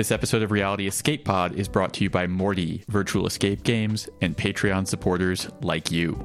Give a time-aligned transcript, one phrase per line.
[0.00, 4.08] This episode of Reality Escape Pod is brought to you by Morty, Virtual Escape Games,
[4.22, 6.18] and Patreon supporters like you.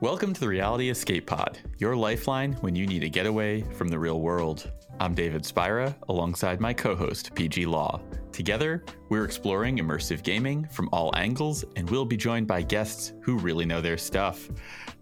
[0.00, 4.00] Welcome to the Reality Escape Pod, your lifeline when you need a getaway from the
[4.00, 4.72] real world.
[4.98, 8.00] I'm David Spira, alongside my co host, Peih-Gee Law.
[8.32, 13.38] Together, we're exploring immersive gaming from all angles, and we'll be joined by guests who
[13.38, 14.50] really know their stuff.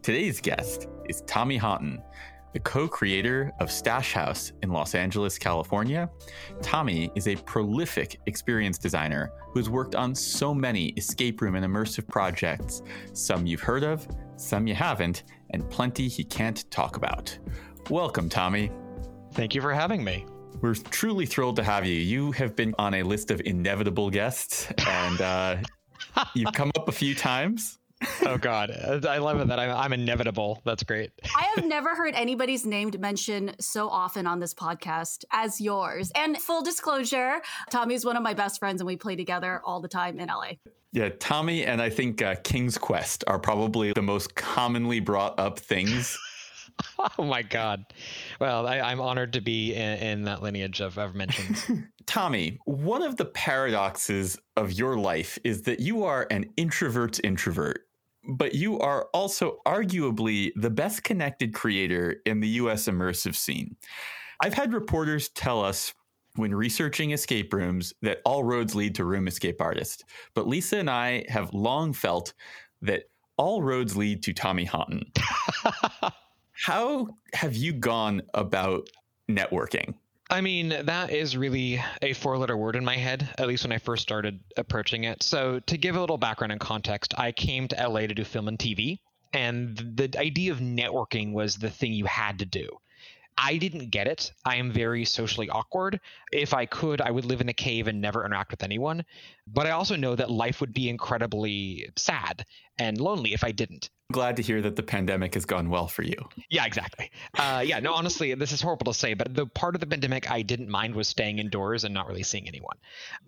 [0.03, 2.03] Today's guest is Tommy Honton,
[2.57, 6.09] the co creator of Stash House in Los Angeles, California.
[6.63, 12.09] Tommy is a prolific experience designer who's worked on so many escape room and immersive
[12.09, 12.81] projects,
[13.13, 17.39] some you've heard of, some you haven't, and plenty he can't talk about.
[17.91, 18.71] Welcome, Tommy.
[19.35, 20.25] Thank you for having me.
[20.63, 21.93] We're truly thrilled to have you.
[21.93, 25.57] You have been on a list of inevitable guests, and uh,
[26.35, 27.79] you've come up a few times.
[28.27, 28.71] Oh God,
[29.07, 30.61] I love it that I'm, I'm, inevitable.
[30.65, 31.13] That's great.
[31.37, 36.13] I have never heard anybody's name mentioned so often on this podcast as yours.
[36.15, 39.89] And full disclosure, Tommy's one of my best friends, and we play together all the
[39.89, 40.53] time in LA.
[40.93, 45.59] Yeah, Tommy and I think uh, King's Quest are probably the most commonly brought up
[45.59, 46.19] things
[47.19, 47.85] oh my god
[48.41, 51.65] well I, am honored to be in, in, that lineage of, of mentions
[52.07, 57.86] tommy one of the paradoxes of your life is that you are an introvert's introvert
[58.29, 63.77] but you are also arguably the best connected creator in the us immersive scene
[64.41, 65.95] i've had reporters tell us
[66.37, 70.05] when researching escape rooms that all roads lead to room escape artist
[70.35, 72.35] but lisa and i have long felt
[72.83, 73.05] that
[73.37, 75.03] all roads lead to tommy honton
[76.57, 78.89] How have you gone about
[79.31, 79.95] networking?
[80.29, 83.73] I mean, that is really a four letter word in my head, at least when
[83.73, 85.23] I first started approaching it.
[85.23, 88.49] So, to give a little background and context, I came to LA to do film
[88.49, 88.99] and TV,
[89.33, 92.69] and the idea of networking was the thing you had to do.
[93.39, 94.33] I didn't get it.
[94.45, 96.01] I am very socially awkward.
[96.33, 99.05] If I could, I would live in a cave and never interact with anyone.
[99.47, 102.47] But I also know that life would be incredibly sad
[102.79, 106.03] and lonely if I didn't glad to hear that the pandemic has gone well for
[106.03, 106.17] you.
[106.49, 107.11] Yeah, exactly.
[107.37, 110.31] Uh, yeah, no, honestly, this is horrible to say, but the part of the pandemic
[110.31, 112.77] I didn't mind was staying indoors and not really seeing anyone.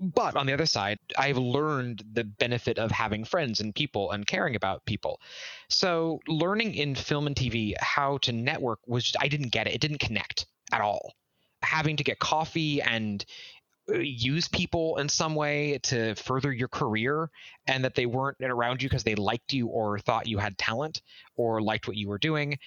[0.00, 4.26] But on the other side, I've learned the benefit of having friends and people and
[4.26, 5.20] caring about people.
[5.68, 9.74] So learning in film and TV how to network was just, I didn't get it.
[9.74, 11.14] It didn't connect at all.
[11.62, 13.24] Having to get coffee and
[13.94, 17.30] use people in some way to further your career
[17.66, 21.02] and that they weren't around you because they liked you or thought you had talent
[21.36, 22.58] or liked what you were doing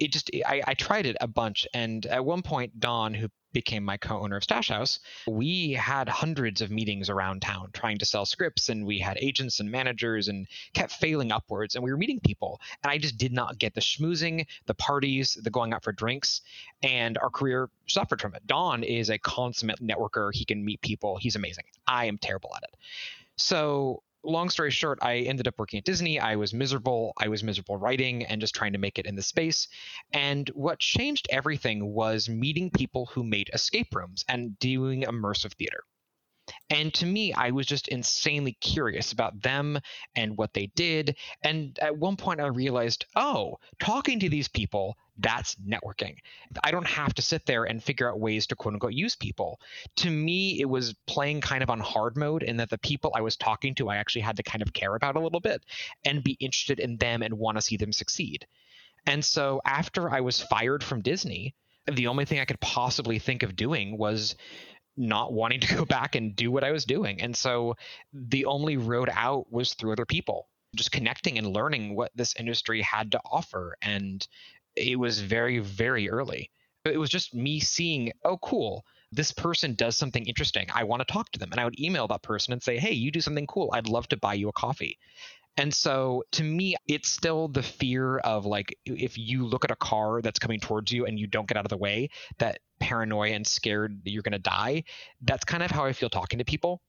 [0.00, 3.84] it just I, I, tried it a bunch and at one point don who became
[3.84, 8.24] my co-owner of stash house we had hundreds of meetings around town trying to sell
[8.24, 12.20] scripts and we had agents and managers and kept failing upwards and we were meeting
[12.20, 15.92] people and i just did not get the schmoozing the parties the going out for
[15.92, 16.42] drinks
[16.82, 18.46] and our career suffered from it.
[18.46, 20.30] Don is a consummate networker.
[20.32, 21.16] He can meet people.
[21.18, 21.64] He's amazing.
[21.86, 22.76] I am terrible at it.
[23.36, 26.20] So long story short, I ended up working at Disney.
[26.20, 27.12] I was miserable.
[27.18, 29.68] I was miserable writing and just trying to make it in the space.
[30.12, 35.84] And what changed everything was meeting people who made escape rooms and doing immersive theater.
[36.68, 39.78] And to me, I was just insanely curious about them
[40.16, 41.16] and what they did.
[41.42, 46.16] And at one point, I realized, oh, talking to these people, that's networking.
[46.62, 49.60] I don't have to sit there and figure out ways to quote unquote use people.
[49.96, 53.20] To me, it was playing kind of on hard mode in that the people I
[53.20, 55.64] was talking to, I actually had to kind of care about a little bit
[56.04, 58.46] and be interested in them and want to see them succeed.
[59.06, 61.54] And so after I was fired from Disney,
[61.86, 64.36] the only thing I could possibly think of doing was
[64.96, 67.20] not wanting to go back and do what I was doing.
[67.20, 67.76] And so
[68.12, 72.82] the only road out was through other people, just connecting and learning what this industry
[72.82, 73.76] had to offer.
[73.82, 74.26] And
[74.76, 76.50] it was very, very early.
[76.84, 78.84] It was just me seeing, oh, cool.
[79.12, 80.66] This person does something interesting.
[80.74, 81.50] I want to talk to them.
[81.50, 83.70] And I would email that person and say, hey, you do something cool.
[83.72, 84.98] I'd love to buy you a coffee.
[85.56, 89.76] And so to me, it's still the fear of like, if you look at a
[89.76, 93.30] car that's coming towards you and you don't get out of the way, that paranoia
[93.30, 94.84] and scared that you're going to die.
[95.22, 96.80] That's kind of how I feel talking to people.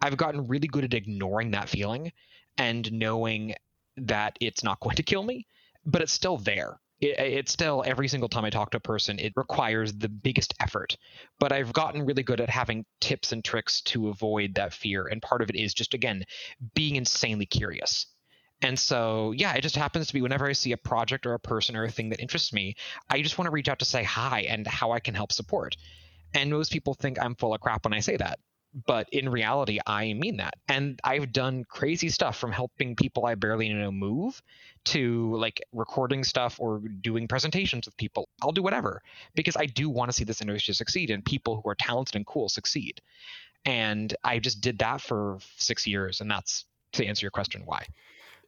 [0.00, 2.12] I've gotten really good at ignoring that feeling
[2.56, 3.54] and knowing
[3.96, 5.46] that it's not going to kill me,
[5.84, 6.80] but it's still there.
[7.04, 10.54] It, it's still every single time I talk to a person, it requires the biggest
[10.60, 10.96] effort.
[11.38, 15.06] But I've gotten really good at having tips and tricks to avoid that fear.
[15.06, 16.24] And part of it is just, again,
[16.74, 18.06] being insanely curious.
[18.62, 21.38] And so, yeah, it just happens to be whenever I see a project or a
[21.38, 22.76] person or a thing that interests me,
[23.10, 25.76] I just want to reach out to say hi and how I can help support.
[26.32, 28.38] And most people think I'm full of crap when I say that.
[28.86, 30.54] But in reality, I mean that.
[30.68, 34.42] And I've done crazy stuff from helping people I barely know move
[34.86, 38.28] to like recording stuff or doing presentations with people.
[38.42, 39.00] I'll do whatever
[39.34, 42.26] because I do want to see this industry succeed and people who are talented and
[42.26, 43.00] cool succeed.
[43.64, 46.20] And I just did that for six years.
[46.20, 47.86] And that's to answer your question, why.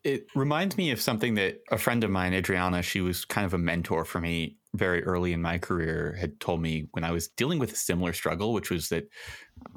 [0.06, 3.55] It reminds me of something that a friend of mine, Adriana, she was kind of
[3.55, 7.26] a mentor for me very early in my career, had told me when I was
[7.26, 9.08] dealing with a similar struggle, which was that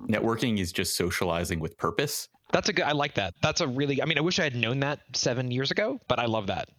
[0.07, 2.27] networking is just socializing with purpose.
[2.51, 3.33] That's a good, I like that.
[3.41, 6.19] That's a really, I mean, I wish I had known that seven years ago, but
[6.19, 6.69] I love that.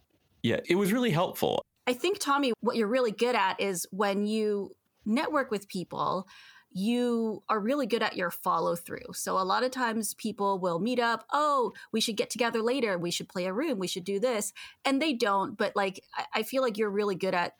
[0.43, 1.61] Yeah, it was really helpful.
[1.87, 4.71] I think, Tommy, what you're really good at is when you
[5.05, 6.25] network with people,
[6.73, 9.13] you are really good at your follow through.
[9.13, 12.97] So a lot of times people will meet up, oh, we should get together later,
[12.97, 14.53] we should play a room, we should do this.
[14.85, 15.57] And they don't.
[15.57, 16.03] But like,
[16.33, 17.53] I feel like you're really good at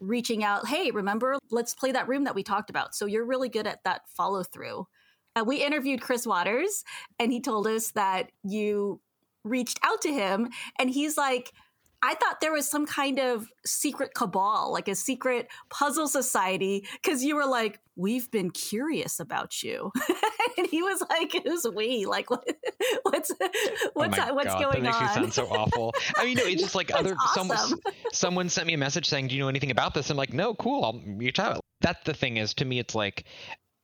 [0.00, 2.94] reaching out, hey, remember, let's play that room that we talked about.
[2.94, 4.86] So you're really good at that follow through.
[5.34, 6.84] Uh, we interviewed Chris Waters,
[7.18, 9.00] and he told us that you
[9.44, 11.52] reached out to him, and he's like,
[12.02, 17.24] I thought there was some kind of secret cabal, like a secret puzzle society, because
[17.24, 19.90] you were like, "We've been curious about you,"
[20.58, 22.06] and he was like, "Who's we?
[22.06, 22.48] Like, what,
[23.02, 23.32] what's
[23.94, 25.92] what's oh what's uh, God, going that makes on?" me sound so awful.
[26.16, 27.48] I mean, no, it's just like other awesome.
[27.48, 27.80] someone
[28.12, 30.54] someone sent me a message saying, "Do you know anything about this?" I'm like, "No,
[30.54, 30.84] cool.
[30.84, 33.24] I'll reach out." That's the thing is, to me, it's like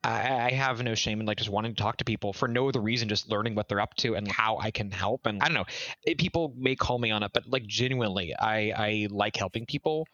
[0.04, 2.68] I, I have no shame in like just wanting to talk to people for no
[2.68, 5.26] other reason, just learning what they're up to and how I can help.
[5.26, 5.64] And I don't know,
[6.02, 10.06] it, people may call me on it, but like genuinely, I I like helping people,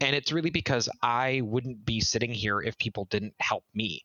[0.00, 4.04] and it's really because I wouldn't be sitting here if people didn't help me.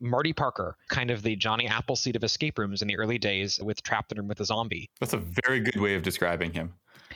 [0.00, 3.82] Marty Parker, kind of the Johnny Appleseed of escape rooms in the early days with
[3.82, 4.88] Trapped in a Room with a Zombie.
[5.00, 6.72] That's a very good way of describing him.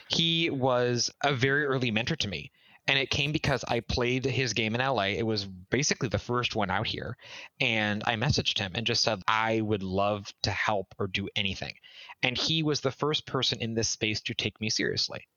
[0.09, 2.51] He was a very early mentor to me
[2.87, 5.03] and it came because I played his game in LA.
[5.03, 7.17] It was basically the first one out here,
[7.59, 11.73] and I messaged him and just said I would love to help or do anything,
[12.21, 15.27] and he was the first person in this space to take me seriously.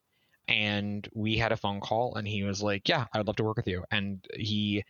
[0.49, 3.45] And we had a phone call, and he was like, "Yeah, I would love to
[3.45, 4.85] work with you," and he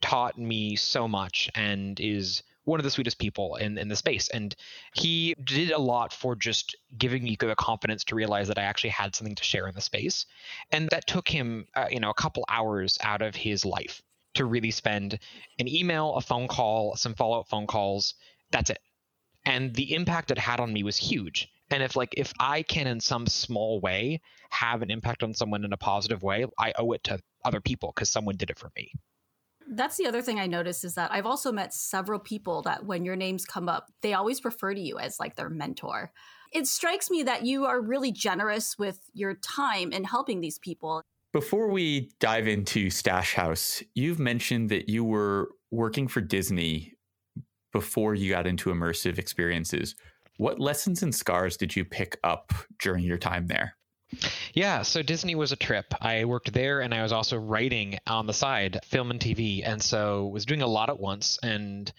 [0.00, 4.28] taught me so much and is one of the sweetest people in, in the space.
[4.28, 4.54] And
[4.94, 8.90] he did a lot for just giving me the confidence to realize that I actually
[8.90, 10.26] had something to share in the space.
[10.72, 14.02] And that took him, uh, you know, a couple hours out of his life
[14.34, 15.18] to really spend
[15.58, 18.14] an email, a phone call, some follow up phone calls.
[18.50, 18.80] That's it.
[19.44, 21.48] And the impact it had on me was huge.
[21.70, 24.20] And if like if I can in some small way
[24.50, 27.92] have an impact on someone in a positive way, I owe it to other people
[27.94, 28.92] because someone did it for me.
[29.68, 33.04] That's the other thing I noticed is that I've also met several people that when
[33.04, 36.12] your names come up, they always refer to you as like their mentor.
[36.52, 41.02] It strikes me that you are really generous with your time in helping these people.
[41.32, 46.94] Before we dive into Stash House, you've mentioned that you were working for Disney
[47.72, 49.96] before you got into immersive experiences.
[50.36, 53.76] What lessons and scars did you pick up during your time there?
[54.52, 55.86] Yeah, so Disney was a trip.
[56.00, 59.82] I worked there and I was also writing on the side, film and TV, and
[59.82, 61.92] so was doing a lot at once and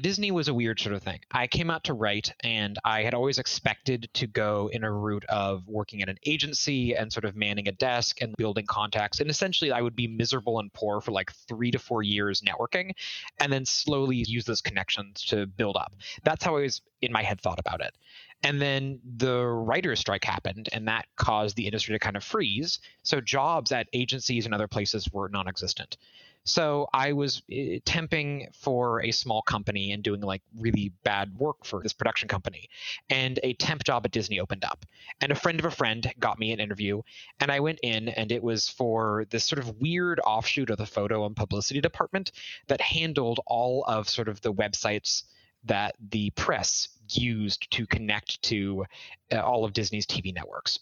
[0.00, 1.20] Disney was a weird sort of thing.
[1.30, 5.24] I came out to write, and I had always expected to go in a route
[5.26, 9.20] of working at an agency and sort of manning a desk and building contacts.
[9.20, 12.92] And essentially, I would be miserable and poor for like three to four years networking,
[13.38, 15.94] and then slowly use those connections to build up.
[16.24, 17.94] That's how I was in my head thought about it.
[18.42, 22.80] And then the writer's strike happened, and that caused the industry to kind of freeze.
[23.02, 25.96] So jobs at agencies and other places were non existent.
[26.44, 31.64] So I was uh, temping for a small company and doing like really bad work
[31.64, 32.68] for this production company.
[33.08, 34.84] And a temp job at Disney opened up.
[35.20, 37.02] And a friend of a friend got me an interview.
[37.38, 40.86] And I went in, and it was for this sort of weird offshoot of the
[40.86, 42.32] photo and publicity department
[42.66, 45.22] that handled all of sort of the websites
[45.64, 48.84] that the press used to connect to
[49.32, 50.78] uh, all of Disney's TV networks.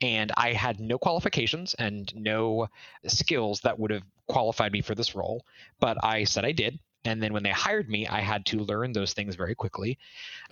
[0.00, 2.68] And I had no qualifications and no
[3.06, 5.44] skills that would have qualified me for this role,
[5.80, 6.78] but I said I did.
[7.04, 9.98] And then when they hired me, I had to learn those things very quickly.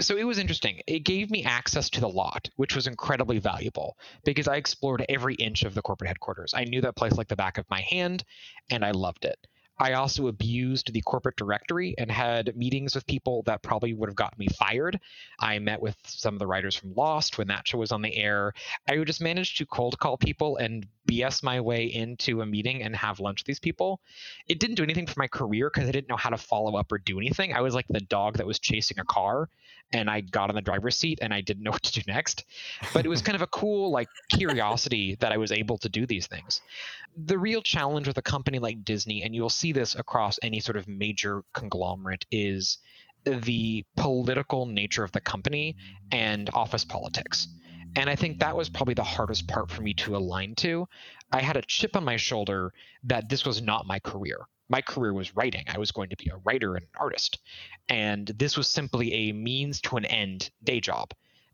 [0.01, 0.83] So it was interesting.
[0.87, 5.35] It gave me access to the lot, which was incredibly valuable because I explored every
[5.37, 6.53] inch of the corporate headquarters.
[6.55, 8.25] I knew that place like the back of my hand,
[8.71, 9.47] and I loved it.
[9.83, 14.15] I also abused the corporate directory and had meetings with people that probably would have
[14.15, 15.01] gotten me fired.
[15.41, 18.17] I met with some of the writers from Lost when that show was on the
[18.17, 18.53] air.
[18.89, 22.81] I would just manage to cold call people and BS my way into a meeting
[22.81, 24.01] and have lunch with these people.
[24.47, 26.93] It didn't do anything for my career because I didn't know how to follow up
[26.93, 27.53] or do anything.
[27.53, 29.49] I was like the dog that was chasing a car
[29.93, 32.45] and I got on the driver's seat and I didn't know what to do next.
[32.93, 36.07] But it was kind of a cool like curiosity that I was able to do
[36.07, 36.61] these things.
[37.17, 40.77] The real challenge with a company like Disney, and you'll see this across any sort
[40.77, 42.79] of major conglomerate, is
[43.25, 45.77] the political nature of the company
[46.11, 47.49] and office politics.
[47.95, 50.89] And I think that was probably the hardest part for me to align to.
[51.31, 52.73] I had a chip on my shoulder
[53.05, 55.65] that this was not my career my career was writing.
[55.69, 57.39] I was going to be a writer and an artist.
[57.91, 61.13] And this was simply a means to an end day job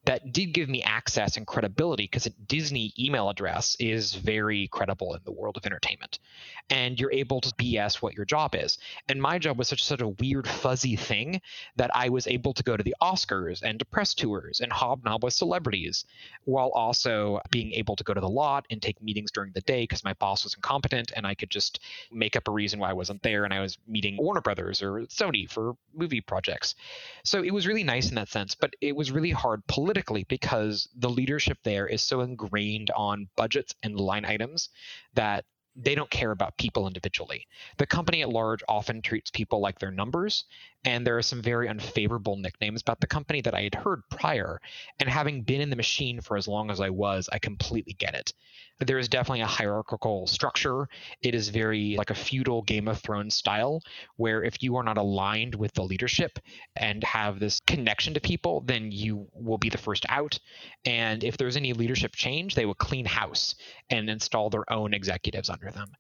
[0.08, 5.12] that did give me access and credibility because a Disney email address is very credible
[5.12, 6.18] in the world of entertainment.
[6.70, 8.78] And you're able to BS what your job is.
[9.10, 11.42] And my job was such such a weird, fuzzy thing
[11.76, 15.24] that I was able to go to the Oscars and to press tours and hobnob
[15.24, 16.06] with celebrities
[16.44, 19.82] while also being able to go to the lot and take meetings during the day
[19.82, 22.94] because my boss was incompetent and I could just make up a reason why I
[22.94, 26.76] wasn't there and I was meeting Warner Brothers or Sony for movie projects.
[27.24, 29.97] So it was really nice in that sense, but it was really hard politically
[30.28, 34.70] because the leadership there is so ingrained on budgets and line items
[35.14, 35.44] that
[35.76, 37.46] they don't care about people individually.
[37.76, 40.44] The company at large often treats people like their numbers,
[40.84, 44.60] and there are some very unfavorable nicknames about the company that I had heard prior.
[45.00, 48.14] And having been in the machine for as long as I was, I completely get
[48.14, 48.32] it.
[48.80, 50.88] There is definitely a hierarchical structure.
[51.20, 53.82] It is very like a feudal Game of Thrones style,
[54.16, 56.38] where if you are not aligned with the leadership
[56.76, 60.38] and have this connection to people, then you will be the first out.
[60.84, 63.56] And if there's any leadership change, they will clean house
[63.90, 65.90] and install their own executives under them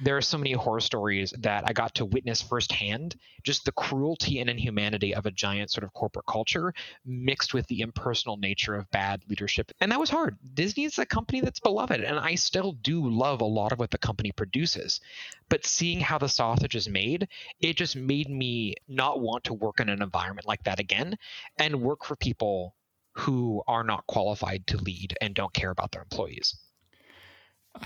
[0.00, 4.40] there are so many horror stories that I got to witness firsthand just the cruelty
[4.40, 6.72] and inhumanity of a giant sort of corporate culture
[7.04, 9.72] mixed with the impersonal nature of bad leadership.
[9.80, 10.36] And that was hard.
[10.54, 13.90] Disney is a company that's beloved, and I still do love a lot of what
[13.90, 15.00] the company produces.
[15.48, 17.28] But seeing how the sausage is made,
[17.60, 21.16] it just made me not want to work in an environment like that again
[21.58, 22.74] and work for people
[23.12, 26.54] who are not qualified to lead and don't care about their employees.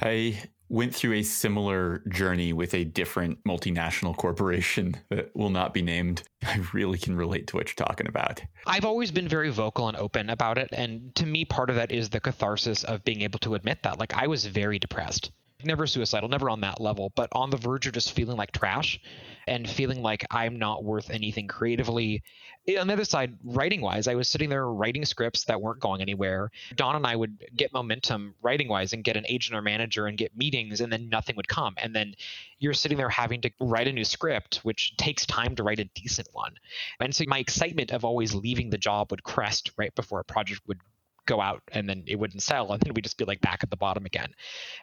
[0.01, 5.83] I went through a similar journey with a different multinational corporation that will not be
[5.83, 6.23] named.
[6.43, 8.41] I really can relate to what you're talking about.
[8.67, 10.71] I've always been very vocal and open about it.
[10.73, 13.99] And to me, part of that is the catharsis of being able to admit that.
[13.99, 15.31] Like, I was very depressed.
[15.65, 19.01] Never suicidal, never on that level, but on the verge of just feeling like trash
[19.47, 22.23] and feeling like I'm not worth anything creatively
[22.67, 25.81] eh, on the other side, writing wise, I was sitting there writing scripts that weren't
[25.81, 26.51] going anywhere.
[26.77, 30.17] Don and I would get momentum writing wise and get an agent or manager and
[30.17, 31.75] get meetings, and then nothing would come.
[31.79, 32.15] And then
[32.59, 35.85] you're sitting there having to write a new script, which takes time to write a
[35.95, 36.55] decent one.
[37.01, 40.63] And so my excitement of always leaving the job would crest right before a project
[40.67, 40.81] would
[41.27, 43.71] go out and then it wouldn't sell and then we'd just be like back at
[43.71, 44.31] the bottom again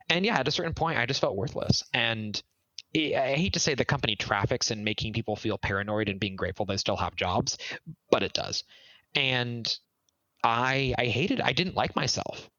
[0.10, 2.42] and yeah at a certain point i just felt worthless and
[2.96, 6.66] I hate to say the company traffics in making people feel paranoid and being grateful
[6.66, 7.58] they still have jobs,
[8.10, 8.64] but it does.
[9.14, 9.72] And
[10.44, 12.50] I I hated I didn't like myself.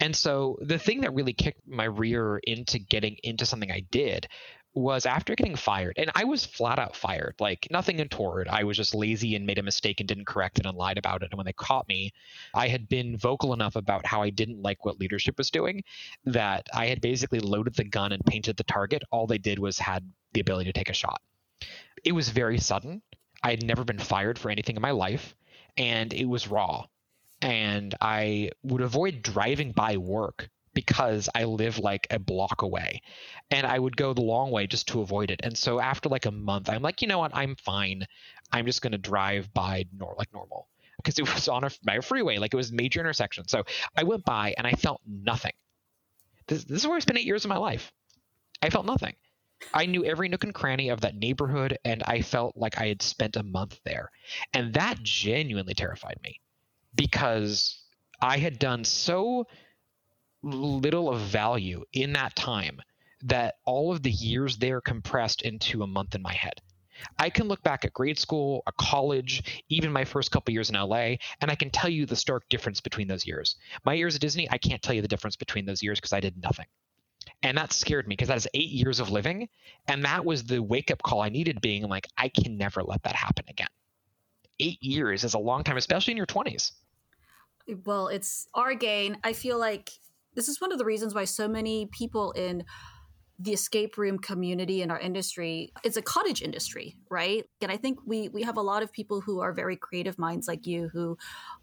[0.00, 4.26] And so the thing that really kicked my rear into getting into something I did
[4.74, 8.46] was after getting fired, and I was flat out fired, like nothing untoward.
[8.48, 11.22] I was just lazy and made a mistake and didn't correct it and lied about
[11.22, 11.30] it.
[11.30, 12.12] And when they caught me,
[12.54, 15.82] I had been vocal enough about how I didn't like what leadership was doing
[16.24, 19.02] that I had basically loaded the gun and painted the target.
[19.10, 21.20] All they did was had the ability to take a shot.
[22.04, 23.02] It was very sudden.
[23.42, 25.34] I had never been fired for anything in my life,
[25.76, 26.86] and it was raw.
[27.42, 33.02] And I would avoid driving by work because I live like a block away.
[33.50, 35.40] And I would go the long way just to avoid it.
[35.42, 37.34] And so after like a month, I'm like, you know what?
[37.34, 38.06] I'm fine.
[38.52, 42.00] I'm just going to drive by nor- like normal because it was on a, my
[42.00, 43.48] freeway, like it was major intersection.
[43.48, 43.64] So
[43.96, 45.52] I went by and I felt nothing.
[46.46, 47.92] This, this is where I spent eight years of my life.
[48.62, 49.14] I felt nothing.
[49.74, 53.02] I knew every nook and cranny of that neighborhood, and I felt like I had
[53.02, 54.10] spent a month there.
[54.54, 56.40] And that genuinely terrified me
[56.94, 57.78] because
[58.22, 59.46] I had done so
[60.42, 62.80] little of value in that time
[63.22, 66.60] that all of the years there compressed into a month in my head.
[67.18, 70.76] I can look back at grade school, a college, even my first couple years in
[70.76, 73.56] LA, and I can tell you the stark difference between those years.
[73.84, 76.20] My years at Disney, I can't tell you the difference between those years because I
[76.20, 76.66] did nothing.
[77.42, 79.48] And that scared me because that is eight years of living.
[79.88, 83.02] And that was the wake up call I needed being like, I can never let
[83.04, 83.68] that happen again.
[84.58, 86.72] Eight years is a long time, especially in your 20s.
[87.84, 89.18] Well, it's our gain.
[89.24, 89.90] I feel like
[90.34, 92.64] this is one of the reasons why so many people in
[93.42, 97.44] the escape room community in our industry it's a cottage industry right?
[97.62, 100.46] And i think we we have a lot of people who are very creative minds
[100.46, 101.16] like you who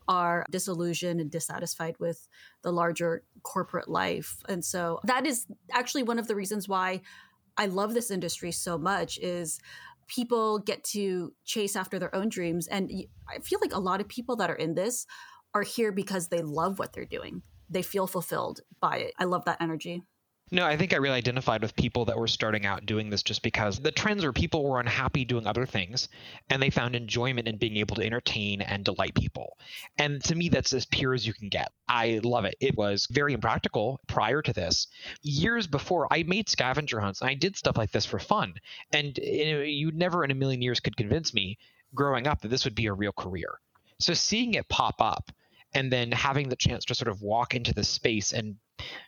[0.08, 2.28] are disillusioned and dissatisfied with
[2.64, 4.38] the larger corporate life.
[4.50, 7.02] And so that is actually one of the reasons why
[7.58, 9.60] i love this industry so much is
[10.08, 12.68] people get to chase after their own dreams.
[12.68, 12.92] And
[13.30, 15.06] i feel like a lot of people that are in this
[15.54, 19.14] are here because they love what they're doing they feel fulfilled by it.
[19.18, 20.04] I love that energy.
[20.50, 23.44] No, I think I really identified with people that were starting out doing this just
[23.44, 26.08] because the trends were people were unhappy doing other things
[26.50, 29.58] and they found enjoyment in being able to entertain and delight people.
[29.98, 31.74] And to me, that's as pure as you can get.
[31.90, 32.56] I love it.
[32.62, 34.88] It was very impractical prior to this.
[35.22, 38.54] Years before, I made scavenger hunts and I did stuff like this for fun.
[38.94, 41.58] And you never in a million years could convince me
[41.94, 43.60] growing up that this would be a real career.
[44.00, 45.30] So seeing it pop up
[45.78, 48.56] and then having the chance to sort of walk into the space and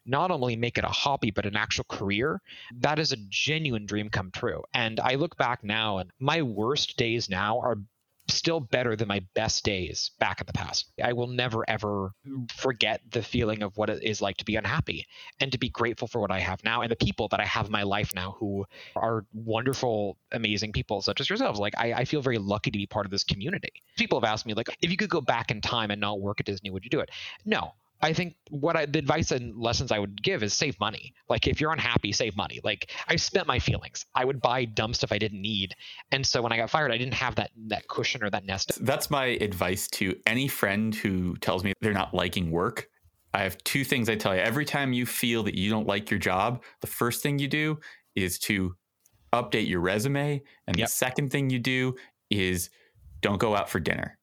[0.05, 2.39] not only make it a hobby but an actual career
[2.77, 4.61] that is a genuine dream come true.
[4.73, 7.77] And i look back now and my worst days now are
[8.29, 10.91] still better than my best days back in the past.
[11.03, 12.11] I will never ever
[12.55, 15.07] forget the feeling of what it is like to be unhappy
[15.39, 17.67] and to be grateful for what I have now and the people that I have
[17.67, 21.59] in my life now who are wonderful, amazing people such as yourselves.
[21.59, 23.71] Like I, I feel very lucky to be part of this community.
[23.97, 26.39] People have asked me like, if you could go back in time and not work
[26.39, 27.09] at Disney, would you do it?
[27.45, 31.13] No, I think what I, the advice and lessons I would give is save money.
[31.27, 32.61] Like if you're unhappy, save money.
[32.63, 34.05] Like I spent my feelings.
[34.15, 35.75] I would buy dumb stuff I didn't need,
[36.11, 38.83] and so when I got fired, I didn't have that that cushion or that nest.
[38.85, 42.89] That's my advice to any friend who tells me they're not liking work.
[43.33, 44.41] I have two things I tell you.
[44.41, 47.79] Every time you feel that you don't like your job, the first thing you do
[48.15, 48.75] is to
[49.33, 50.87] update your resume, and yep.
[50.87, 51.95] the second thing you do
[52.29, 52.69] is
[53.21, 54.17] don't go out for dinner.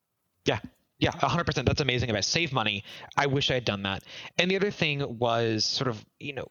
[0.45, 0.61] Yeah,
[0.99, 1.67] yeah, 100%.
[1.67, 2.85] That's amazing about save money.
[3.17, 4.05] I wish I had done that.
[4.39, 6.49] And the other thing was sort of, you know,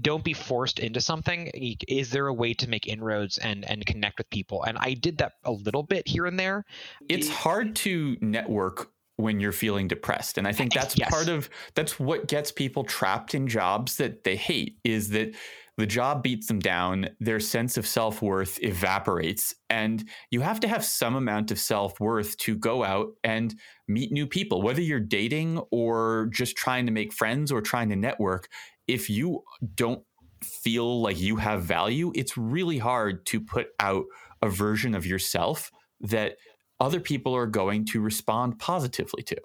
[0.00, 1.48] don't be forced into something.
[1.86, 4.62] Is there a way to make inroads and and connect with people?
[4.62, 6.64] And I did that a little bit here and there.
[7.08, 11.08] It's hard to network when you're feeling depressed and i think that's yes.
[11.10, 15.32] part of that's what gets people trapped in jobs that they hate is that
[15.78, 20.68] the job beats them down, their sense of self worth evaporates, and you have to
[20.68, 23.54] have some amount of self worth to go out and
[23.88, 27.96] meet new people, whether you're dating or just trying to make friends or trying to
[27.96, 28.48] network.
[28.86, 29.42] If you
[29.74, 30.02] don't
[30.44, 34.04] feel like you have value, it's really hard to put out
[34.42, 36.36] a version of yourself that
[36.80, 39.36] other people are going to respond positively to.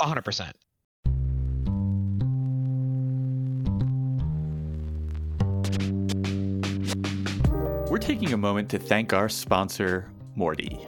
[0.00, 0.52] 100%.
[7.98, 10.86] We're taking a moment to thank our sponsor, Morty.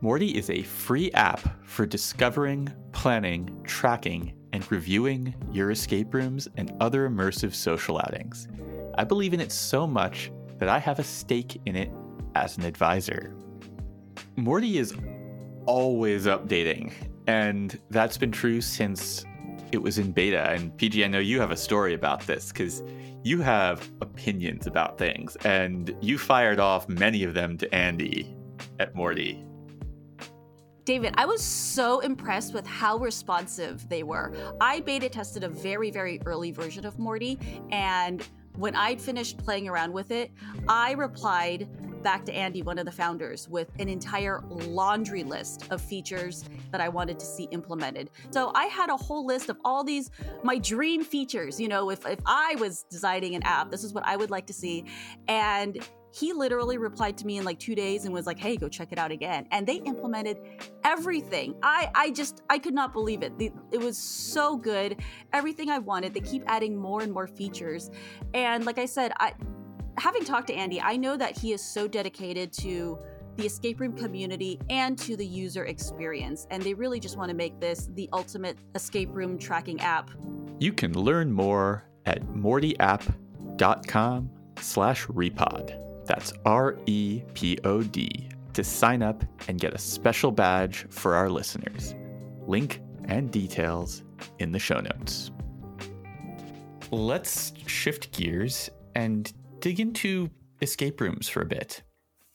[0.00, 6.72] Morty is a free app for discovering, planning, tracking, and reviewing your escape rooms and
[6.80, 8.48] other immersive social outings.
[8.94, 11.90] I believe in it so much that I have a stake in it
[12.34, 13.36] as an advisor.
[14.36, 14.94] Morty is
[15.66, 16.94] always updating,
[17.26, 19.26] and that's been true since
[19.72, 20.50] it was in beta.
[20.50, 22.82] And Peih-Gee, I know you have a story about this because
[23.24, 28.36] you have opinions about things, and you fired off many of them to Andy
[28.78, 29.44] at Morty.
[30.84, 34.34] David, I was so impressed with how responsive they were.
[34.60, 37.38] I beta tested a very, very early version of Morty,
[37.70, 40.32] and when I'd finished playing around with it,
[40.68, 41.68] I replied
[42.02, 46.80] back to Andy, one of the founders, with an entire laundry list of features that
[46.80, 48.10] I wanted to see implemented.
[48.30, 50.10] So I had a whole list of all these,
[50.42, 51.60] my dream features.
[51.60, 54.46] You know, if, if I was designing an app, this is what I would like
[54.46, 54.84] to see.
[55.28, 55.78] And
[56.12, 58.92] he literally replied to me in like two days and was like hey go check
[58.92, 60.38] it out again and they implemented
[60.84, 65.00] everything i i just i could not believe it it was so good
[65.32, 67.90] everything i wanted they keep adding more and more features
[68.34, 69.32] and like i said i
[69.98, 72.98] having talked to Andy, I know that he is so dedicated to
[73.36, 76.46] the escape room community and to the user experience.
[76.50, 80.10] And they really just want to make this the ultimate escape room tracking app.
[80.58, 86.06] You can learn more at mortyapp.com slash repod.
[86.06, 91.94] That's R-E-P-O-D to sign up and get a special badge for our listeners.
[92.46, 94.02] Link and details
[94.38, 95.30] in the show notes.
[96.90, 100.28] Let's shift gears and dig into
[100.60, 101.82] escape rooms for a bit.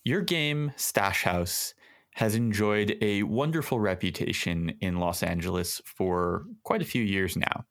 [0.03, 1.73] Your game, Stash House,
[2.15, 7.65] has enjoyed a wonderful reputation in Los Angeles for quite a few years now.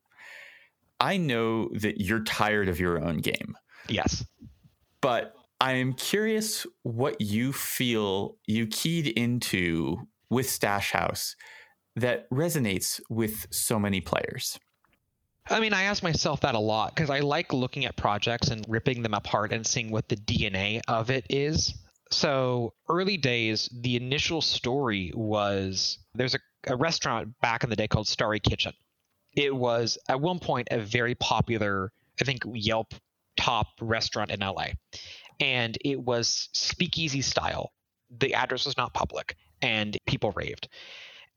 [1.01, 3.57] I know that you're tired of your own game.
[3.89, 4.25] Yes.
[5.01, 9.97] But I am curious what you feel you keyed into
[10.31, 11.35] with Stash House
[11.97, 14.59] that resonates with so many players.
[15.49, 18.65] I mean, I ask myself that a lot because I like looking at projects and
[18.69, 21.75] ripping them apart and seeing what the DNA of it is.
[22.11, 27.89] So, early days, the initial story was there's a, a restaurant back in the day
[27.89, 28.73] called Starry Kitchen.
[29.35, 32.95] It was at one point a very popular, I think, Yelp
[33.37, 34.69] top restaurant in LA.
[35.39, 37.73] And it was speakeasy style.
[38.19, 40.69] The address was not public and people raved.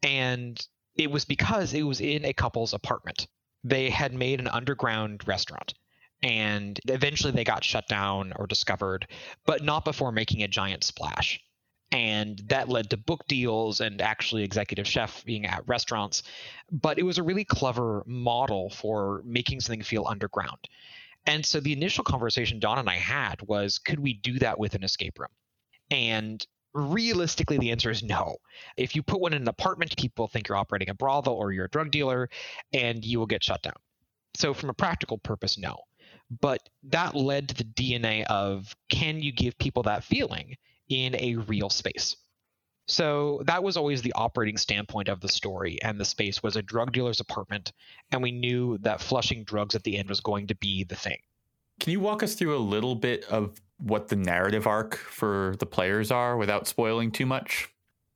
[0.02, 0.60] And
[0.96, 3.28] it was because it was in a couple's apartment
[3.64, 5.74] they had made an underground restaurant
[6.24, 9.08] and eventually they got shut down or discovered,
[9.46, 11.40] but not before making a giant splash.
[11.92, 16.24] And that led to book deals and actually executive chef being at restaurants.
[16.72, 20.60] But it was a really clever model for making something feel underground.
[21.26, 24.76] And so the initial conversation Don and I had was could we do that with
[24.76, 25.30] an escape room?
[25.90, 28.38] And realistically, the answer is no.
[28.78, 31.66] If you put one in an apartment, people think you're operating a brothel or you're
[31.66, 32.30] a drug dealer,
[32.74, 33.78] and you will get shut down.
[34.36, 35.78] So, from a practical purpose, no.
[36.42, 40.56] But that led to the DNA of can you give people that feeling
[40.88, 42.16] in a real space?
[42.90, 46.64] So that was always the operating standpoint of the story, and the space was a
[46.64, 47.72] drug dealer's apartment,
[48.12, 51.20] and we knew that flushing drugs at the end was going to be the thing.
[51.80, 55.66] Can you walk us through a little bit of what the narrative arc for the
[55.66, 57.70] players are without spoiling too much?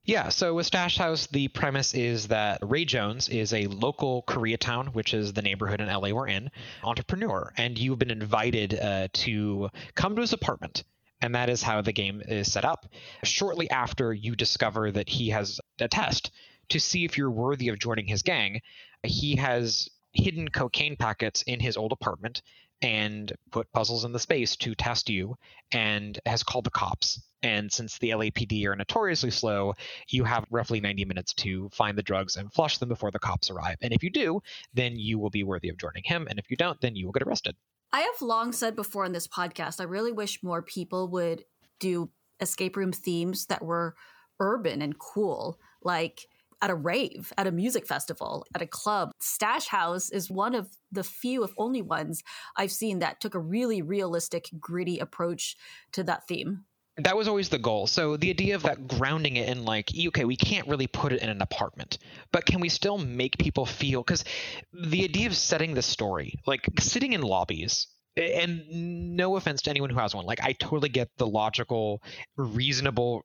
[0.05, 4.93] Yeah, so with Stash House, the premise is that Ray Jones is a local Koreatown,
[4.93, 6.51] which is the neighborhood in LA we're in,
[6.83, 10.83] entrepreneur, and you've been invited uh, to come to his apartment.
[11.21, 12.85] And that is how the game is set up.
[13.23, 16.31] Shortly after you discover that he has a test
[16.67, 18.59] to see if you're worthy of joining his gang,
[19.03, 22.41] he has hidden cocaine packets in his old apartment
[22.83, 25.35] and put puzzles in the space to test you
[25.71, 27.21] and has called the cops.
[27.41, 29.73] And since the LAPD are notoriously slow,
[30.09, 33.49] you have roughly 90 minutes to find the drugs and flush them before the cops
[33.49, 33.77] arrive.
[33.81, 34.41] And if you do,
[34.73, 36.27] then you will be worthy of joining him.
[36.29, 37.55] And if you don't, then you will get arrested.
[37.91, 41.45] I have long said before on this podcast, I really wish more people would
[41.79, 43.95] do escape room themes that were
[44.39, 45.59] urban and cool.
[45.83, 46.27] Like
[46.63, 49.11] at a rave, at a music festival, at a club.
[49.19, 52.23] Stash House is one of the few, if only ones,
[52.55, 55.57] I've seen that took a really realistic, gritty approach
[55.91, 56.63] to that theme
[56.97, 57.87] that was always the goal.
[57.87, 61.23] So the idea of that grounding it in like, okay, we can't really put it
[61.23, 61.97] in an apartment,
[62.31, 64.03] but can we still make people feel?
[64.03, 64.23] Because
[64.71, 69.89] the idea of setting the story, like sitting in lobbies, and no offense to anyone
[69.89, 72.01] who has one like i totally get the logical
[72.37, 73.23] reasonable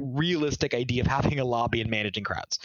[0.00, 2.58] realistic idea of having a lobby and managing crowds.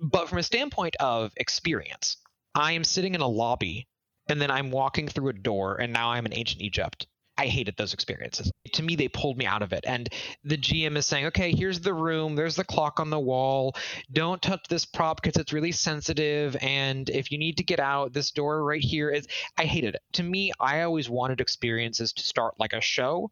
[0.00, 2.16] But from a standpoint of experience
[2.54, 3.86] i am sitting in a lobby
[4.28, 7.06] and then i'm walking through a door and now i'm in ancient egypt
[7.38, 8.50] I hated those experiences.
[8.74, 9.84] To me, they pulled me out of it.
[9.86, 10.08] And
[10.44, 13.74] the GM is saying, okay, here's the room, there's the clock on the wall.
[14.12, 16.56] Don't touch this prop because it's really sensitive.
[16.60, 19.26] And if you need to get out, this door right here is.
[19.56, 20.02] I hated it.
[20.14, 23.30] To me, I always wanted experiences to start like a show.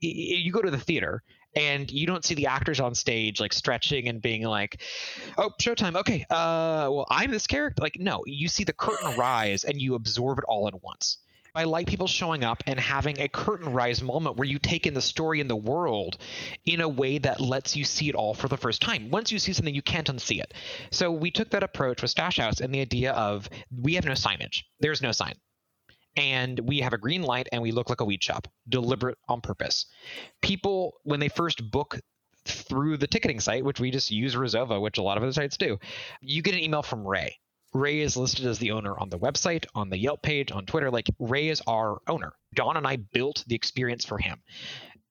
[0.00, 1.22] You go to the theater
[1.54, 4.82] and you don't see the actors on stage like stretching and being like
[5.38, 9.64] oh showtime okay uh well i'm this character like no you see the curtain rise
[9.64, 11.18] and you absorb it all at once
[11.54, 14.94] I like people showing up and having a curtain rise moment where you take in
[14.94, 16.18] the story and the world
[16.64, 19.10] in a way that lets you see it all for the first time.
[19.10, 20.54] Once you see something, you can't unsee it.
[20.90, 24.12] So we took that approach with Stash House and the idea of we have no
[24.12, 24.62] signage.
[24.80, 25.34] There's no sign.
[26.16, 29.40] And we have a green light and we look like a weed shop, deliberate on
[29.40, 29.86] purpose.
[30.42, 31.98] People, when they first book
[32.44, 35.56] through the ticketing site, which we just use Resova, which a lot of other sites
[35.56, 35.78] do,
[36.20, 37.38] you get an email from Ray
[37.74, 40.90] Ray is listed as the owner on the website, on the Yelp page, on Twitter.
[40.90, 42.32] Like Ray is our owner.
[42.54, 44.40] Don and I built the experience for him.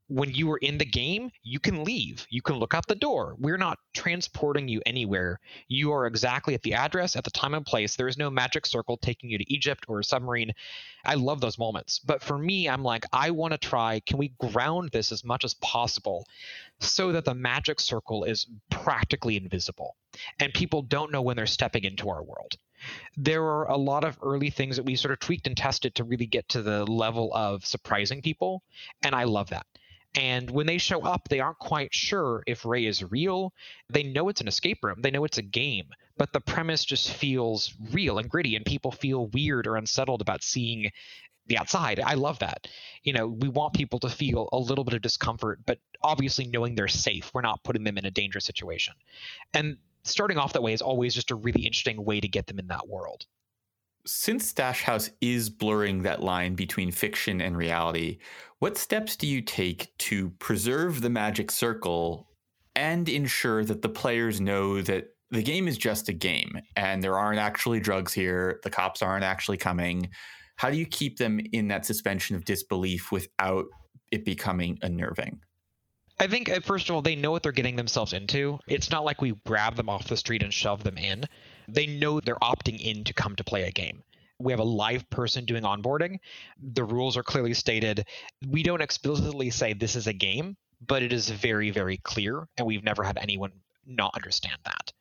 [0.09, 2.25] When you are in the game, you can leave.
[2.29, 3.35] You can look out the door.
[3.39, 5.41] We're not transporting you anywhere.
[5.67, 7.97] You are exactly at the address, at the time and place.
[7.97, 10.53] There is no magic circle taking you to Egypt or a submarine.
[11.03, 11.99] I love those moments.
[11.99, 15.43] But for me, I'm like, I want to try, can we ground this as much
[15.43, 16.25] as possible
[16.79, 19.97] so that the magic circle is practically invisible?
[20.39, 22.55] And people don't know when they're stepping into our world.
[23.15, 26.03] There are a lot of early things that we sort of tweaked and tested to
[26.03, 28.61] really get to the level of surprising people,
[29.01, 29.65] and I love that.
[30.15, 33.53] And when they show up, they aren't quite sure if Ray is real.
[33.89, 37.11] They know it's an escape room, they know it's a game, but the premise just
[37.11, 40.91] feels real and gritty, and people feel weird or unsettled about seeing
[41.47, 41.99] the outside.
[41.99, 42.67] I love that.
[43.03, 46.75] You know, we want people to feel a little bit of discomfort, but obviously knowing
[46.75, 47.31] they're safe.
[47.33, 48.93] We're not putting them in a dangerous situation.
[49.53, 52.59] And starting off that way is always just a really interesting way to get them
[52.59, 53.25] in that world.
[54.05, 58.19] Since Stash House is blurring that line between fiction and reality,
[58.59, 62.29] what steps do you take to preserve the magic circle
[62.75, 67.17] and ensure that the players know that the game is just a game and there
[67.17, 70.09] aren't actually drugs here, the cops aren't actually coming?
[70.55, 73.65] How do you keep them in that suspension of disbelief without
[74.11, 75.41] it becoming unnerving?
[76.19, 78.59] I think uh, first of all they know what they're getting themselves into.
[78.67, 81.25] It's not like we grab them off the street and shove them in.
[81.67, 84.03] They know they're opting in to come to play a game.
[84.39, 86.19] We have a live person doing onboarding.
[86.61, 88.05] The rules are clearly stated.
[88.47, 92.65] We don't explicitly say this is a game, but it is very very clear and
[92.65, 93.51] we've never had anyone
[93.85, 94.91] not understand that.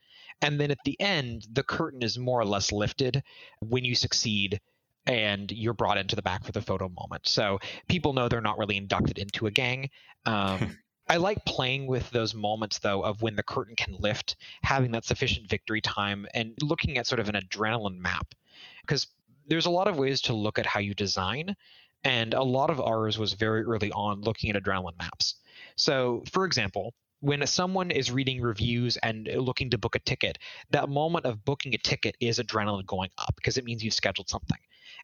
[0.42, 3.22] And then at the end, the curtain is more or less lifted
[3.60, 4.60] when you succeed
[5.06, 7.26] and you're brought into the back for the photo moment.
[7.26, 9.90] So people know they're not really inducted into a gang.
[10.26, 10.76] Um,
[11.08, 15.04] I like playing with those moments though of when the curtain can lift, having that
[15.04, 18.34] sufficient victory time, and looking at sort of an adrenaline map,
[18.80, 19.06] because
[19.46, 21.54] there's a lot of ways to look at how you design,
[22.02, 25.36] and a lot of ours was very early on looking at adrenaline maps.
[25.76, 30.38] So, for example, when someone is reading reviews and looking to book a ticket,
[30.70, 34.28] that moment of booking a ticket is adrenaline going up because it means you've scheduled
[34.28, 34.58] something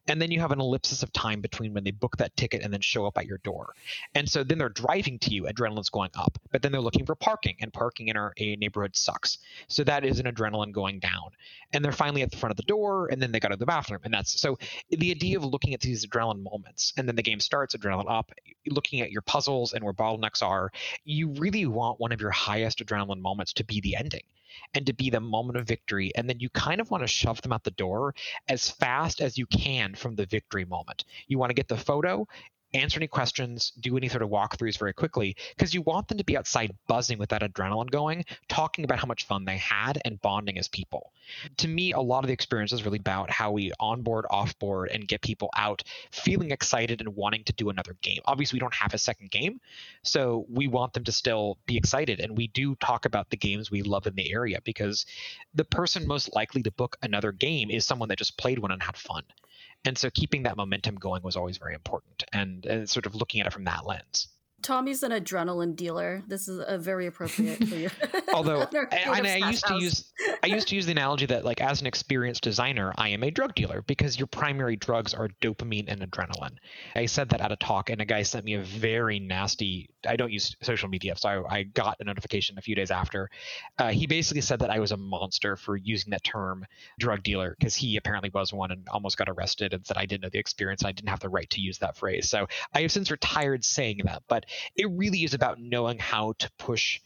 [0.07, 2.73] and then you have an ellipsis of time between when they book that ticket and
[2.73, 3.73] then show up at your door.
[4.15, 7.15] And so then they're driving to you, adrenaline's going up, but then they're looking for
[7.15, 9.37] parking, and parking in our a neighborhood sucks.
[9.67, 11.31] So that is an adrenaline going down.
[11.71, 13.65] And they're finally at the front of the door, and then they go to the
[13.65, 14.57] bathroom, and that's so
[14.89, 18.31] the idea of looking at these adrenaline moments, and then the game starts, adrenaline up,
[18.67, 20.71] looking at your puzzles and where bottlenecks are.
[21.05, 24.23] You really want one of your highest adrenaline moments to be the ending
[24.73, 26.11] and to be the moment of victory.
[26.15, 28.15] And then you kind of want to shove them out the door
[28.47, 31.05] as fast as you can from the victory moment.
[31.27, 32.27] You want to get the photo
[32.73, 36.23] answer any questions, do any sort of walkthroughs very quickly, because you want them to
[36.23, 40.21] be outside buzzing with that adrenaline going, talking about how much fun they had and
[40.21, 41.11] bonding as people.
[41.57, 45.07] To me, a lot of the experience is really about how we onboard, offboard, and
[45.07, 48.19] get people out feeling excited and wanting to do another game.
[48.25, 49.59] Obviously, we don't have a second game,
[50.03, 52.19] so we want them to still be excited.
[52.19, 55.05] And we do talk about the games we love in the area because
[55.53, 58.81] the person most likely to book another game is someone that just played one and
[58.81, 59.23] had fun
[59.85, 63.41] and so keeping that momentum going was always very important and, and sort of looking
[63.41, 64.27] at it from that lens
[64.63, 66.23] Tommy's an adrenaline dealer.
[66.27, 67.89] This is a very appropriate for you.
[68.33, 71.81] Although, and I used to use I used to use the analogy that like as
[71.81, 76.01] an experienced designer, I am a drug dealer because your primary drugs are dopamine and
[76.01, 76.57] adrenaline.
[76.95, 79.89] I said that at a talk, and a guy sent me a very nasty.
[80.07, 83.29] I don't use social media, so I, I got a notification a few days after.
[83.77, 86.65] Uh, he basically said that I was a monster for using that term
[86.99, 90.23] drug dealer because he apparently was one and almost got arrested and said I didn't
[90.23, 90.81] know the experience.
[90.81, 92.29] And I didn't have the right to use that phrase.
[92.29, 96.49] So I have since retired saying that, but it really is about knowing how to
[96.57, 96.99] push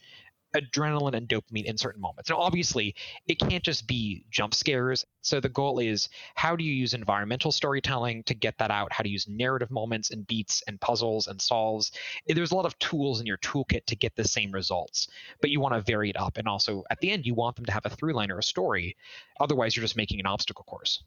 [0.56, 2.30] adrenaline and dopamine in certain moments.
[2.30, 2.94] Now, obviously,
[3.26, 5.04] it can't just be jump scares.
[5.20, 8.92] So the goal is how do you use environmental storytelling to get that out?
[8.92, 11.92] How to use narrative moments and beats and puzzles and solves.
[12.28, 15.08] Eh, there's a lot of tools in your toolkit to get the same results,
[15.40, 16.38] but you want to vary it up.
[16.38, 18.42] And also, at the end, you want them to have a through line or a
[18.42, 18.96] story.
[19.40, 21.02] Otherwise, you're just making an obstacle course.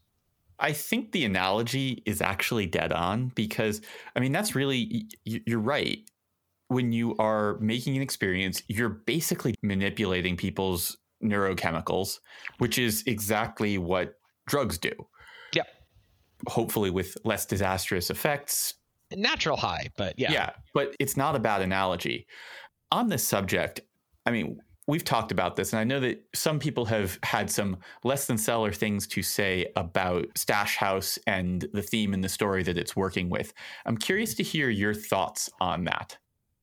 [0.58, 3.80] I think the analogy is actually dead on because,
[4.14, 6.08] I mean, that's really, you're right
[6.72, 12.18] when you are making an experience, you're basically manipulating people's neurochemicals,
[12.58, 14.14] which is exactly what
[14.46, 14.92] drugs do.
[15.54, 15.66] Yep.
[16.48, 18.74] Hopefully, with less disastrous effects.
[19.14, 20.32] Natural high, but yeah.
[20.32, 22.26] Yeah, but it's not a bad analogy.
[22.90, 23.80] On this subject,
[24.26, 24.58] I mean,
[24.88, 28.38] we've talked about this, and I know that some people have had some less than
[28.38, 32.96] stellar things to say about Stash House and the theme and the story that it's
[32.96, 33.52] working with.
[33.86, 36.18] I'm curious to hear your thoughts on that.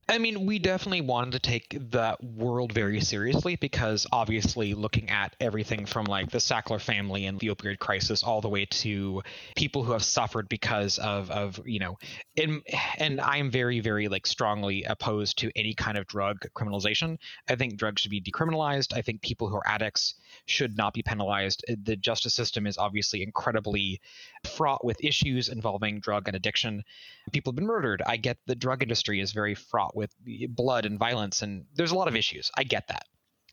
[0.10, 5.36] I mean, we definitely wanted to take that world very seriously because obviously looking at
[5.40, 9.22] everything from like the Sackler family and the opioid crisis all the way to
[9.56, 12.00] people who have suffered because of of, you know,
[12.36, 12.64] and
[12.98, 17.20] and I am very very like strongly opposed to any kind of drug criminalization.
[17.48, 18.98] I think drugs should be decriminalized.
[18.98, 20.16] I think people who are addicts
[20.46, 21.64] should not be penalized.
[21.70, 24.02] Uh, the justice system is obviously incredibly
[24.46, 26.84] fraught with issues involving drug and addiction.
[27.32, 28.02] People have been murdered.
[28.06, 30.14] I get the drug industry is very fraught with
[30.50, 32.52] blood and violence, and there's a lot of issues.
[32.56, 33.06] I get that.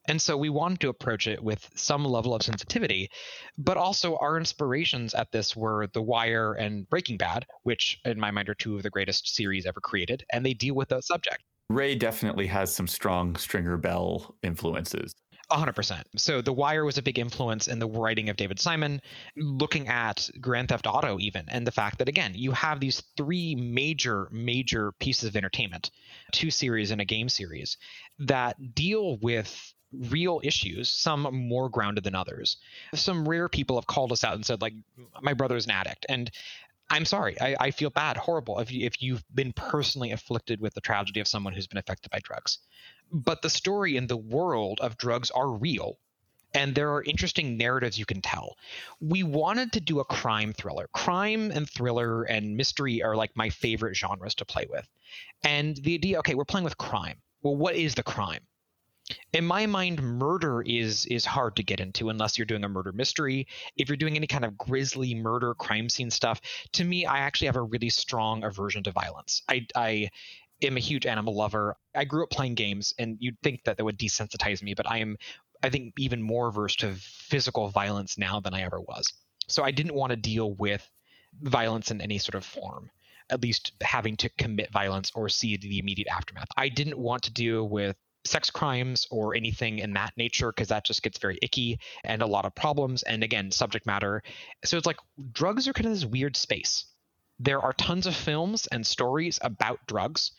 [0.08, 3.10] And so we wanted to approach it with some level of sensitivity,
[3.58, 8.30] but also our inspirations at this were The Wire and Breaking Bad, which in my
[8.30, 11.42] mind are two of the greatest series ever created, and they deal with that subject.
[11.68, 15.12] Ray definitely has some strong Stringer Bell influences.
[15.50, 16.02] 100%.
[16.16, 19.00] So The Wire was a big influence in the writing of David Simon,
[19.36, 23.54] looking at Grand Theft Auto, even, and the fact that, again, you have these three
[23.54, 25.90] major, major pieces of entertainment,
[26.32, 27.76] two series and a game series,
[28.18, 32.56] that deal with real issues, some more grounded than others.
[32.94, 34.74] Some rare people have called us out and said, like,
[35.22, 36.06] my brother's an addict.
[36.08, 36.30] And
[36.90, 37.40] I'm sorry.
[37.40, 41.20] I, I, feel bad, horrible if, you, if you've been personally afflicted with the tragedy
[41.20, 42.58] of someone who's been affected by drugs.
[43.12, 45.98] But the story and the world of drugs are real,
[46.54, 48.56] and there are interesting narratives you can tell.
[49.00, 50.88] We wanted to do a crime thriller.
[50.92, 54.88] Crime and thriller and mystery are like my favorite genres to play with.
[55.44, 57.20] And the idea, okay, we're playing with crime.
[57.42, 58.46] Well, what is the crime?
[59.32, 62.92] in my mind murder is is hard to get into unless you're doing a murder
[62.92, 66.40] mystery if you're doing any kind of grisly murder crime scene stuff
[66.72, 70.08] to me i actually have a really strong aversion to violence i i
[70.62, 71.76] am a huge animal lover.
[71.94, 74.98] I grew up playing games and you'd think that that would desensitize me but i
[74.98, 75.16] am
[75.62, 79.12] i think even more averse to physical violence now than i ever was.
[79.48, 80.88] So i didn't want to deal with
[81.42, 82.90] violence in any sort of form
[83.30, 86.46] at least having to commit violence or see the immediate aftermath.
[86.56, 90.84] I didn't want to deal with sex crimes or anything in that nature because that
[90.84, 94.22] just gets very icky and a lot of problems and again subject matter.
[94.64, 94.98] So it's like
[95.32, 96.86] drugs are kind of this weird space
[97.38, 100.32] there are tons of films and stories about drugs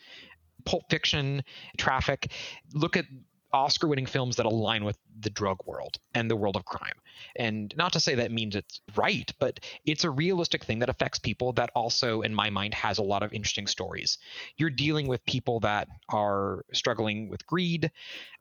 [0.66, 1.44] pulp fiction
[1.78, 2.32] traffic
[2.74, 3.06] look at
[3.54, 6.94] Oscar winning films that align with the drug world and the world of crime.
[7.36, 11.20] And not to say that means it's right, but it's a realistic thing that affects
[11.20, 14.18] people that also, in my mind, has a lot of interesting stories.
[14.58, 17.92] You're dealing with people that are struggling with greed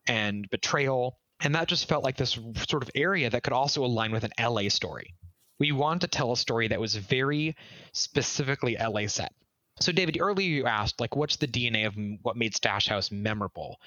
[0.06, 1.18] and betrayal.
[1.40, 2.38] And that just felt like this
[2.68, 5.14] sort of area that could also align with an LA story.
[5.58, 7.56] We wanted to tell a story that was very
[7.92, 9.32] specifically LA set.
[9.80, 13.78] So, David, earlier you asked, like, what's the DNA of what made Stash House memorable?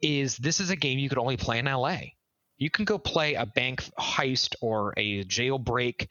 [0.00, 1.98] Is this is a game you could only play in LA.
[2.56, 6.08] You can go play a bank heist or a jailbreak.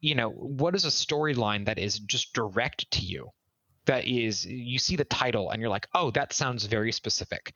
[0.00, 3.30] You know, what is a storyline that is just direct to you?
[3.86, 7.54] That is, you see the title and you're like, oh, that sounds very specific.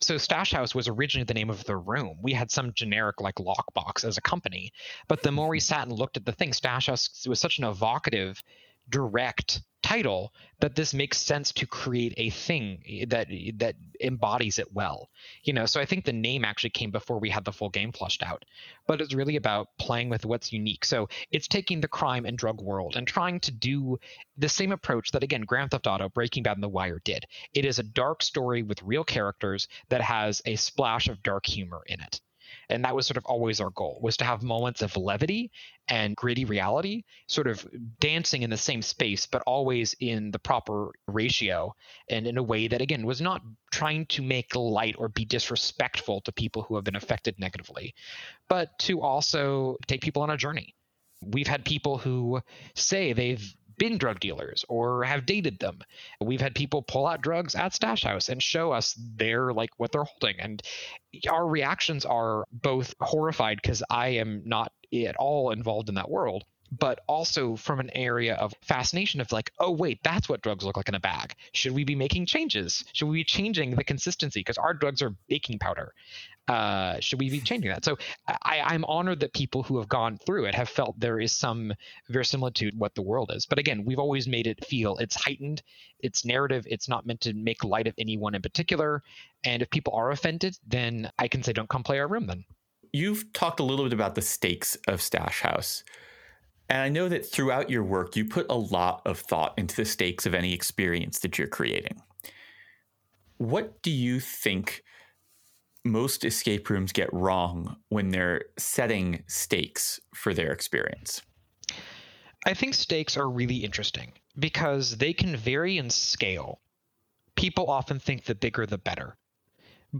[0.00, 2.18] So Stash House was originally the name of the room.
[2.20, 4.72] We had some generic like lockbox as a company,
[5.08, 5.62] but the more we mm-hmm.
[5.62, 8.42] sat and looked at the thing, Stash House was such an evocative,
[8.88, 14.58] direct title that this makes sense to create a thing eh, that eh, that embodies
[14.58, 15.08] it well.
[15.44, 17.92] You know so i think the name actually came before we had the full game
[17.92, 18.44] flushed out.
[18.88, 20.84] But it's really about playing with what's unique.
[20.84, 23.98] So it's taking the crime and drug world and trying to do
[24.36, 27.24] the same approach that again grand theft auto breaking bad and the wire did.
[27.54, 31.82] It is a dark story with real characters that has a splash of dark humor
[31.86, 32.20] in it
[32.68, 35.50] and that was sort of always our goal was to have moments of levity
[35.88, 37.66] and gritty reality sort of
[38.00, 41.74] dancing in the same space but always in the proper ratio
[42.10, 46.20] and in a way that again was not trying to make light or be disrespectful
[46.20, 47.94] to people who have been affected negatively
[48.48, 50.74] but to also take people on a journey.
[51.22, 52.40] We've had people who
[52.74, 55.80] say they've been drug dealers or have dated them.
[56.20, 59.92] We've had people pull out drugs at Stash House and show us their like what
[59.92, 60.40] they're holding.
[60.40, 60.62] And
[61.28, 66.44] our reactions are both horrified because I am not at all involved in that world
[66.72, 70.76] but also from an area of fascination of like, oh, wait, that's what drugs look
[70.76, 71.34] like in a bag.
[71.52, 72.84] Should we be making changes?
[72.92, 74.40] Should we be changing the consistency?
[74.40, 75.92] Because our drugs are baking powder
[76.48, 77.84] uh, should we be changing that?
[77.84, 81.32] So I, I'm honored that people who have gone through it have felt there is
[81.32, 81.72] some
[82.08, 83.46] verisimilitude what the world is.
[83.46, 85.62] But again, we've always made it feel it's heightened,
[86.00, 89.02] it's narrative, it's not meant to make light of anyone in particular.
[89.44, 92.44] And if people are offended, then I can say, don't come play our room then.
[92.92, 95.82] You've talked a little bit about the stakes of Stash House.
[96.68, 99.84] And I know that throughout your work, you put a lot of thought into the
[99.84, 102.02] stakes of any experience that you're creating.
[103.38, 104.82] What do you think
[105.84, 111.22] most escape rooms get wrong when they're setting stakes for their experience?
[112.44, 116.60] I think stakes are really interesting because they can vary in scale.
[117.36, 119.16] People often think the bigger the better.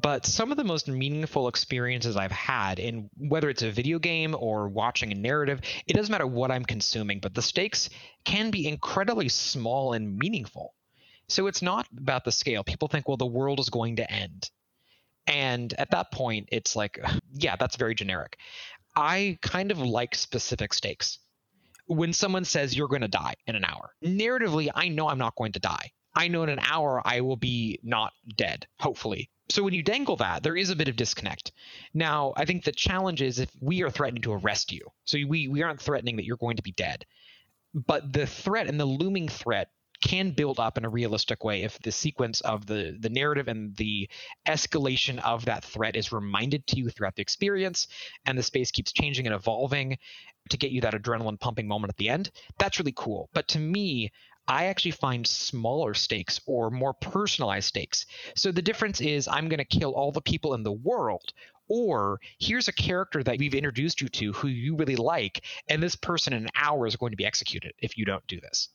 [0.03, 4.37] But some of the most meaningful experiences I've had in whether it's a video game
[4.39, 7.89] or watching a narrative, it doesn't matter what I'm consuming, but the stakes
[8.27, 10.75] can be incredibly small and meaningful.
[11.29, 12.63] So it's not about the scale.
[12.63, 14.51] People think, well, the world is going to end.
[15.27, 17.01] And at that point, it's like,
[17.33, 18.37] yeah, that's very generic.
[18.95, 21.21] I kind of like specific stakes.
[21.87, 25.37] When someone says you're going to die in an hour, narratively, I know I'm not
[25.37, 25.93] going to die.
[26.15, 29.31] I know in an hour I will be not dead, hopefully.
[29.49, 31.53] So when you dangle that, there is a bit of disconnect.
[31.95, 34.89] Now, I think the challenge is if we are threatening to arrest you.
[35.05, 37.07] So we, we aren't threatening that you're going to be dead.
[37.75, 39.69] But the threat and the looming threat
[40.03, 43.75] can build up in a realistic way if the sequence of the the narrative and
[43.77, 44.09] the
[44.47, 47.89] escalation of that threat is reminded to you throughout the experience
[48.27, 49.97] and the space keeps changing and evolving
[50.51, 53.59] to get you that adrenaline pumping moment at the end that's really cool but to
[53.59, 54.11] me
[54.49, 58.07] I actually find smaller stakes or more personalized stakes.
[58.35, 61.33] So the difference is I'm going to kill all the people in the world,
[61.69, 65.97] or here's a character that we've introduced you to who you really like, and this
[65.97, 68.69] person in an hour is going to be executed if you don't do this.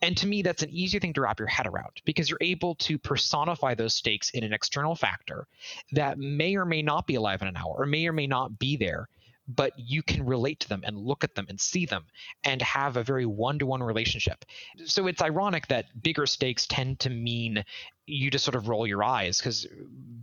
[0.00, 2.74] And to me, that's an easier thing to wrap your head around because you're able
[2.76, 5.46] to personify those stakes in an external factor
[5.92, 8.58] that may or may not be alive in an hour or may or may not
[8.58, 9.08] be there
[9.48, 12.04] but you can relate to them and look at them and see them
[12.44, 14.44] and have a very one-to-one relationship.
[14.84, 17.64] So it's ironic that bigger stakes tend to mean
[18.12, 19.66] you just sort of roll your eyes because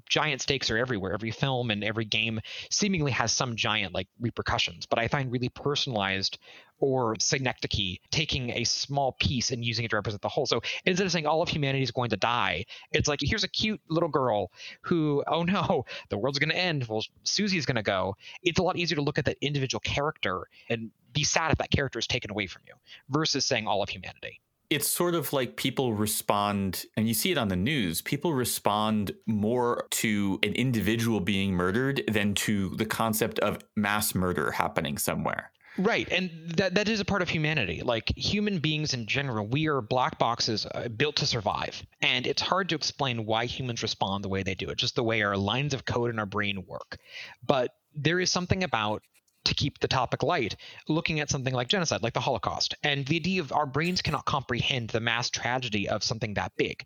[0.10, 1.14] giant stakes are everywhere.
[1.14, 4.86] Every film and every game seemingly has some giant like repercussions.
[4.86, 6.38] But I find really personalized
[6.80, 10.46] or synecdoche, taking a small piece and using it to represent the whole.
[10.46, 13.50] So instead of saying all of humanity is going to die, it's like here's a
[13.50, 16.86] cute little girl who, oh no, the world's going to end.
[16.88, 18.16] Well, Susie's going to go.
[18.44, 21.72] It's a lot easier to look at that individual character and be sad if that
[21.72, 22.74] character is taken away from you
[23.10, 24.40] versus saying all of humanity
[24.70, 29.12] it's sort of like people respond, and you see it on the news, people respond
[29.26, 35.52] more to an individual being murdered than to the concept of mass murder happening somewhere.
[35.78, 37.82] Right, and that that is a part of humanity.
[37.82, 42.42] Like human beings in general, we are black boxes uh, built to survive, and it's
[42.42, 44.70] hard to explain why humans respond the way they do.
[44.70, 46.98] It just the way our lines of code in our brain work.
[47.46, 49.04] But there is something about
[49.46, 50.56] to keep the topic light,
[50.88, 54.26] looking at something like genocide, like the Holocaust, and the idea of our brains cannot
[54.26, 56.86] comprehend the mass tragedy of something that big.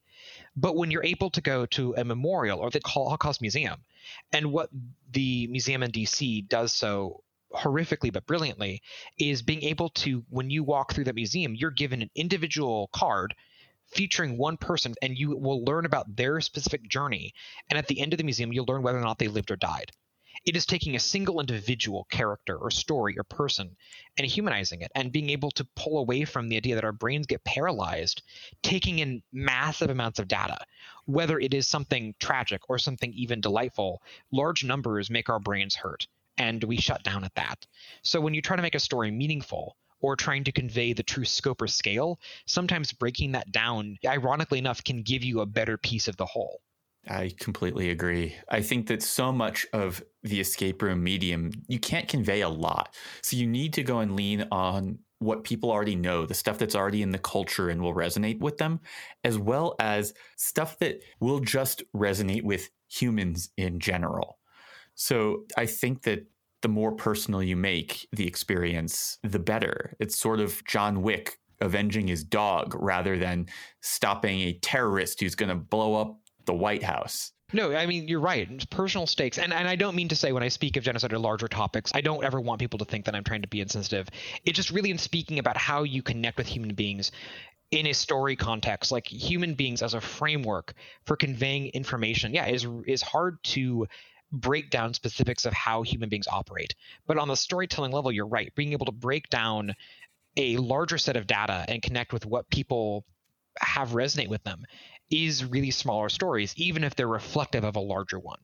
[0.55, 3.81] But when you're able to go to a memorial or the Holocaust Museum,
[4.31, 4.69] and what
[5.11, 7.23] the museum in DC does so
[7.53, 8.81] horrifically but brilliantly
[9.19, 13.35] is being able to when you walk through that museum you're given an individual card
[13.91, 17.31] featuring one person and you will learn about their specific journey.
[17.69, 19.55] And at the end of the museum you'll learn whether or not they lived or
[19.55, 19.91] died
[20.45, 23.75] it is taking a single individual character or story or person
[24.17, 27.25] and humanizing it and being able to pull away from the idea that our brains
[27.25, 28.21] get paralyzed
[28.61, 30.57] taking in massive amounts of data
[31.05, 36.07] whether it is something tragic or something even delightful large numbers make our brains hurt
[36.37, 37.65] and we shut down at that.
[38.01, 41.25] So when you try to make a story meaningful or trying to convey the true
[41.25, 46.07] scope or scale, sometimes breaking that down, ironically enough, can give you a better piece
[46.07, 46.61] of the whole.
[47.07, 48.35] I completely agree.
[48.49, 52.95] I think that so much of the escape room medium, you can't convey a lot.
[53.21, 56.75] So you need to go and lean on what people already know, the stuff that's
[56.75, 58.79] already in the culture and will resonate with them,
[59.23, 64.39] as well as stuff that will just resonate with humans in general.
[64.95, 66.25] So I think that
[66.61, 69.95] the more personal you make the experience, the better.
[69.99, 73.47] It's sort of John Wick avenging his dog rather than
[73.81, 77.31] stopping a terrorist who's going to blow up the White House.
[77.53, 78.69] No, I mean you're right.
[78.71, 81.19] Personal stakes, and and I don't mean to say when I speak of genocide or
[81.19, 84.09] larger topics, I don't ever want people to think that I'm trying to be insensitive.
[84.43, 87.11] It's just really in speaking about how you connect with human beings
[87.69, 90.73] in a story context, like human beings as a framework
[91.05, 92.33] for conveying information.
[92.33, 93.87] Yeah, is is hard to
[94.31, 96.73] break down specifics of how human beings operate.
[97.05, 98.53] But on the storytelling level, you're right.
[98.55, 99.75] Being able to break down
[100.37, 103.05] a larger set of data and connect with what people
[103.59, 104.65] have resonate with them
[105.09, 108.39] is really smaller stories, even if they're reflective of a larger one.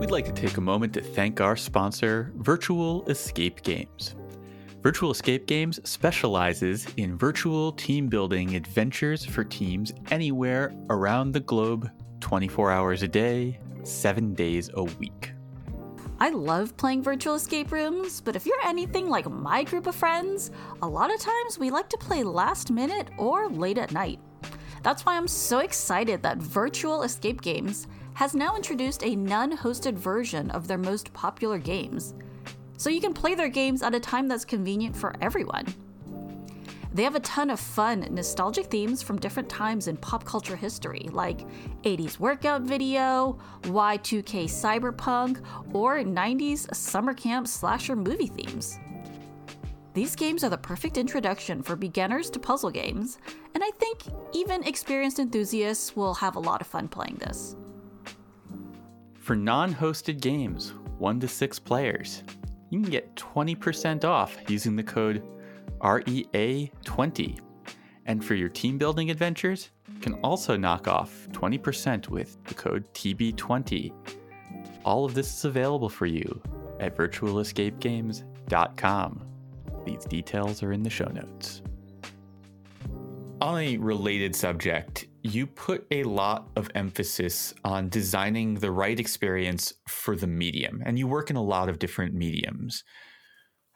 [0.00, 4.14] We'd like to take a moment to thank our sponsor, Virtual Escape Games.
[4.82, 11.90] Virtual Escape Games specializes in virtual team building adventures for teams anywhere around the globe,
[12.20, 15.32] 24 hours a day, 7 days a week.
[16.18, 20.50] I love playing virtual escape rooms, but if you're anything like my group of friends,
[20.80, 24.18] a lot of times we like to play last minute or late at night.
[24.82, 29.92] That's why I'm so excited that Virtual Escape Games has now introduced a non hosted
[29.92, 32.14] version of their most popular games
[32.78, 35.66] so you can play their games at a time that's convenient for everyone.
[36.96, 41.10] They have a ton of fun, nostalgic themes from different times in pop culture history,
[41.12, 41.46] like
[41.82, 45.44] 80s workout video, Y2K cyberpunk,
[45.74, 48.78] or 90s summer camp slasher movie themes.
[49.92, 53.18] These games are the perfect introduction for beginners to puzzle games,
[53.54, 53.98] and I think
[54.32, 57.56] even experienced enthusiasts will have a lot of fun playing this.
[59.18, 62.22] For non hosted games, 1 to 6 players,
[62.70, 65.22] you can get 20% off using the code
[65.80, 67.38] REA20.
[68.06, 72.90] And for your team building adventures, you can also knock off 20% with the code
[72.94, 73.92] TB20.
[74.84, 76.40] All of this is available for you
[76.78, 79.26] at virtualescapegames.com.
[79.84, 81.62] These details are in the show notes.
[83.40, 89.74] On a related subject, you put a lot of emphasis on designing the right experience
[89.88, 92.82] for the medium, and you work in a lot of different mediums.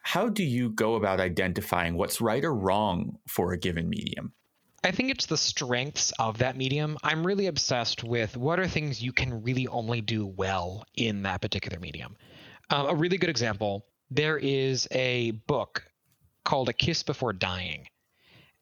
[0.01, 4.33] How do you go about identifying what's right or wrong for a given medium?
[4.83, 6.97] I think it's the strengths of that medium.
[7.03, 11.41] I'm really obsessed with what are things you can really only do well in that
[11.41, 12.17] particular medium.
[12.71, 15.85] Um, a really good example there is a book
[16.43, 17.87] called A Kiss Before Dying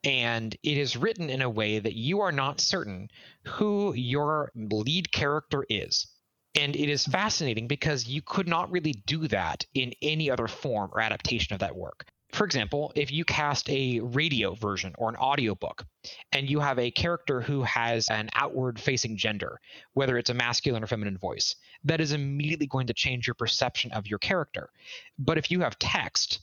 [0.03, 3.09] and it is written in a way that you are not certain
[3.45, 6.07] who your lead character is.
[6.55, 10.89] And it is fascinating because you could not really do that in any other form
[10.93, 12.05] or adaptation of that work.
[12.31, 15.85] For example, if you cast a radio version or an audiobook
[16.31, 19.59] and you have a character who has an outward facing gender,
[19.93, 23.91] whether it's a masculine or feminine voice, that is immediately going to change your perception
[23.93, 24.69] of your character.
[25.17, 26.41] But if you have text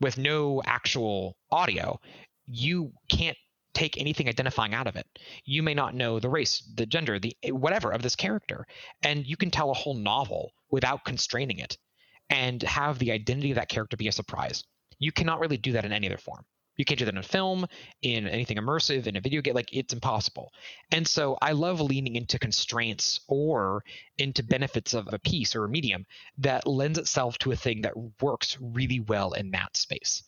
[0.00, 2.00] with no actual audio,
[2.46, 3.38] you can't
[3.74, 5.06] take anything identifying out of it.
[5.44, 8.66] You may not know the race, the gender, the eh, whatever of this character,
[9.02, 11.76] and you can tell a whole novel without constraining it
[12.30, 14.64] and have the identity of that character be a surprise.
[14.98, 16.44] You cannot really do that in any other form.
[16.76, 17.66] You can't do that in a film,
[18.02, 19.54] in anything immersive, in a video game.
[19.54, 20.52] Like it's impossible.
[20.90, 23.84] And so I love leaning into constraints or
[24.18, 26.06] into benefits of a piece or a medium
[26.38, 30.24] that lends itself to a thing that works really well in that space.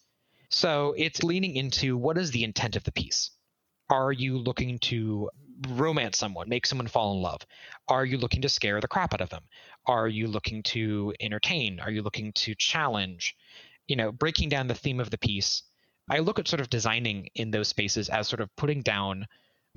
[0.49, 3.31] So it's leaning into what is the intent of the piece?
[3.89, 5.31] Are you looking to
[5.69, 7.41] romance someone, make someone fall in love?
[7.89, 9.45] Are you looking to scare the crap out of them?
[9.87, 11.81] Are you looking to entertain?
[11.81, 13.37] Are you looking to challenge?
[13.87, 15.63] You know, breaking down the theme of the piece.
[16.11, 19.27] I look at sort of designing in those spaces as sort of putting down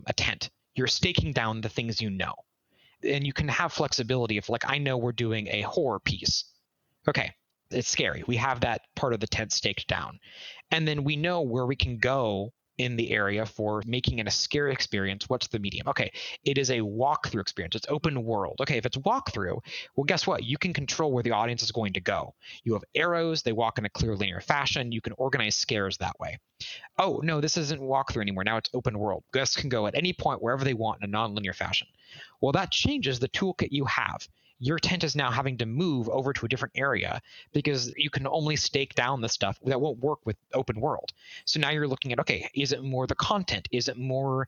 [0.08, 0.50] a tent.
[0.76, 2.34] You're staking down the things you know.
[3.04, 6.46] And you can have flexibility if, like, I know we're doing a horror piece.
[7.08, 7.34] Okay,
[7.72, 8.24] it's scary.
[8.28, 10.20] We have that part of the tent staked down.
[10.72, 14.32] And then we know where we can go in the area for making it a
[14.32, 15.88] scary experience, what's the medium?
[15.90, 16.12] Okay,
[16.46, 17.76] it is a walkthrough experience.
[17.76, 18.56] It's open world.
[18.62, 19.60] Okay, if it's walkthrough,
[19.96, 20.46] well, guess what?
[20.46, 22.34] You can control where the audience is going to go.
[22.64, 24.94] You have arrows, they walk in a clear linear fashion.
[24.94, 26.40] You can organize scares that way.
[26.98, 28.46] Oh, no, this isn't walkthrough anymore.
[28.46, 29.26] Now it's open world.
[29.34, 31.88] Guests can go at any point wherever they want in a non-linear fashion.
[32.40, 34.26] Well, that changes the toolkit you have
[34.60, 37.22] your tent is now having to move over to a different area
[37.54, 41.14] because you can only stake down the stuff that won't work with open world.
[41.46, 43.68] So now you're looking at okay, is it more the content?
[43.72, 44.48] Is it more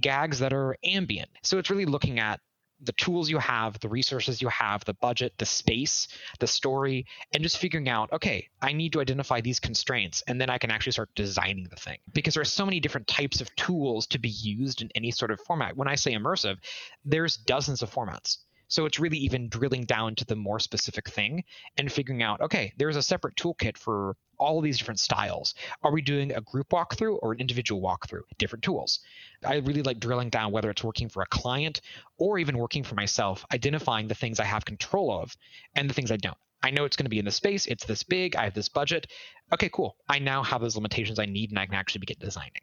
[0.00, 1.30] gags that are ambient?
[1.42, 2.40] So it's really looking at
[2.84, 6.08] the tools you have, the resources you have, the budget, the space,
[6.40, 10.50] the story, and just figuring out, okay, I need to identify these constraints, and then
[10.50, 11.98] I can actually start designing the thing.
[12.12, 15.30] Because there are so many different types of tools to be used in any sort
[15.30, 15.76] of format.
[15.76, 16.56] When I say immersive,
[17.04, 18.38] there's dozens of formats.
[18.72, 21.44] So it's really even drilling down to the more specific thing
[21.76, 25.54] and figuring out, okay, there's a separate toolkit for all these different styles.
[25.82, 28.22] Are we doing a group walkthrough or an individual walkthrough?
[28.38, 29.00] Different tools.
[29.44, 31.82] I really like drilling down whether it's working for a client
[32.16, 35.36] or even working for myself, identifying the things I have control of
[35.76, 36.38] and the things I don't.
[36.62, 38.70] I know it's going to be in the space, it's this big, I have this
[38.70, 39.06] budget.
[39.52, 39.96] Okay, cool.
[40.08, 42.62] I now have those limitations I need and I can actually begin designing.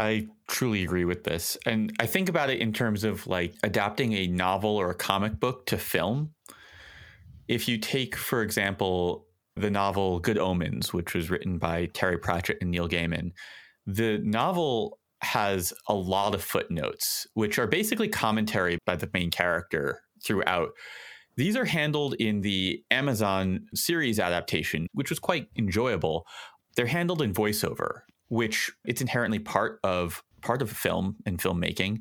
[0.00, 1.58] I truly agree with this.
[1.66, 5.38] And I think about it in terms of like adapting a novel or a comic
[5.38, 6.30] book to film.
[7.48, 9.26] If you take, for example,
[9.56, 13.32] the novel Good Omens, which was written by Terry Pratchett and Neil Gaiman,
[13.86, 20.00] the novel has a lot of footnotes, which are basically commentary by the main character
[20.24, 20.70] throughout.
[21.36, 26.24] These are handled in the Amazon series adaptation, which was quite enjoyable.
[26.74, 28.00] They're handled in voiceover
[28.30, 31.98] which it's inherently part of part of film and filmmaking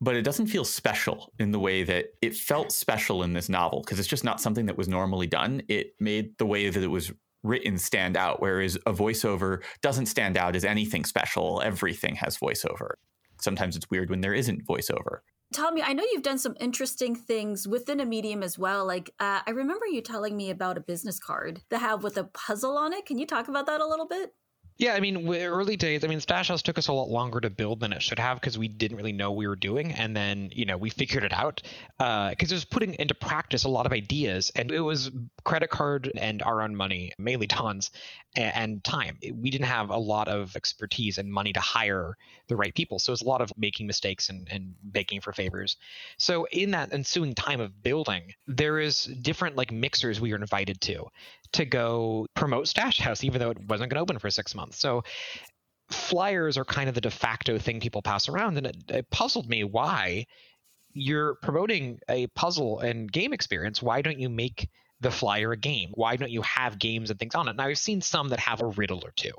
[0.00, 3.82] but it doesn't feel special in the way that it felt special in this novel
[3.82, 6.88] because it's just not something that was normally done it made the way that it
[6.88, 7.12] was
[7.44, 12.94] written stand out whereas a voiceover doesn't stand out as anything special everything has voiceover
[13.40, 15.18] sometimes it's weird when there isn't voiceover
[15.52, 18.86] Tommy, I know you've done some interesting things within a medium as well.
[18.86, 22.24] Like, uh, I remember you telling me about a business card that have with a
[22.24, 23.04] puzzle on it.
[23.04, 24.34] Can you talk about that a little bit?
[24.78, 26.02] Yeah, I mean, early days.
[26.02, 28.40] I mean, Stash House took us a lot longer to build than it should have
[28.40, 31.24] because we didn't really know what we were doing, and then you know we figured
[31.24, 31.62] it out
[31.98, 35.10] because uh, it was putting into practice a lot of ideas, and it was
[35.44, 37.90] credit card and our own money, mainly tons,
[38.34, 39.18] and, and time.
[39.34, 42.16] We didn't have a lot of expertise and money to hire
[42.48, 45.32] the right people, so it was a lot of making mistakes and, and begging for
[45.32, 45.76] favors.
[46.16, 50.80] So in that ensuing time of building, there is different like mixers we were invited
[50.82, 51.06] to
[51.52, 54.78] to go promote Stash House, even though it wasn't going to open for six months.
[54.78, 55.04] So
[55.90, 59.48] flyers are kind of the de facto thing people pass around, and it, it puzzled
[59.48, 60.26] me why
[60.92, 63.82] you're promoting a puzzle and game experience.
[63.82, 64.68] Why don't you make
[65.00, 65.90] the flyer a game?
[65.94, 67.56] Why don't you have games and things on it?
[67.56, 69.32] Now I've seen some that have a riddle or two.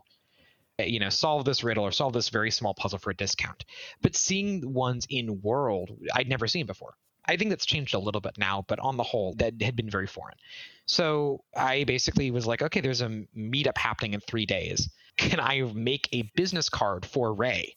[0.80, 3.66] Eh, you know, solve this riddle or solve this very small puzzle for a discount.
[4.02, 6.96] But seeing ones in world I'd never seen before.
[7.26, 9.90] I think that's changed a little bit now, but on the whole, that had been
[9.90, 10.38] very foreign.
[10.86, 14.90] So I basically was like, okay, there's a meetup happening in three days.
[15.18, 17.76] Can I make a business card for Ray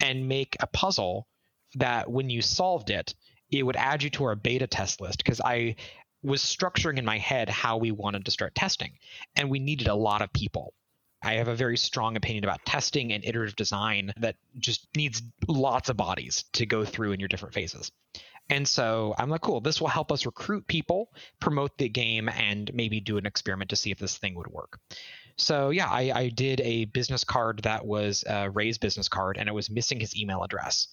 [0.00, 1.26] and make a puzzle
[1.76, 3.14] that when you solved it,
[3.50, 5.18] it would add you to our beta test list?
[5.18, 5.76] Because I
[6.22, 8.92] was structuring in my head how we wanted to start testing,
[9.36, 10.74] and we needed a lot of people.
[11.22, 15.88] I have a very strong opinion about testing and iterative design that just needs lots
[15.88, 17.92] of bodies to go through in your different phases.
[18.48, 22.70] And so I'm like, cool, this will help us recruit people, promote the game, and
[22.74, 24.78] maybe do an experiment to see if this thing would work.
[25.36, 29.48] So yeah, I, I did a business card that was a Ray's business card, and
[29.48, 30.88] it was missing his email address.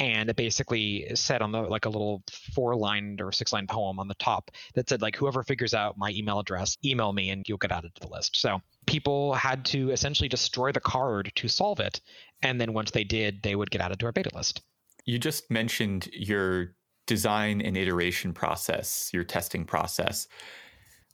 [0.00, 2.22] And it basically said on the like a little
[2.54, 5.98] four line or six line poem on the top that said like whoever figures out
[5.98, 8.36] my email address, email me and you'll get added to the list.
[8.36, 12.00] So people had to essentially destroy the card to solve it,
[12.42, 14.62] and then once they did, they would get added to our beta list.
[15.04, 16.74] You just mentioned your
[17.08, 20.28] design and iteration process, your testing process,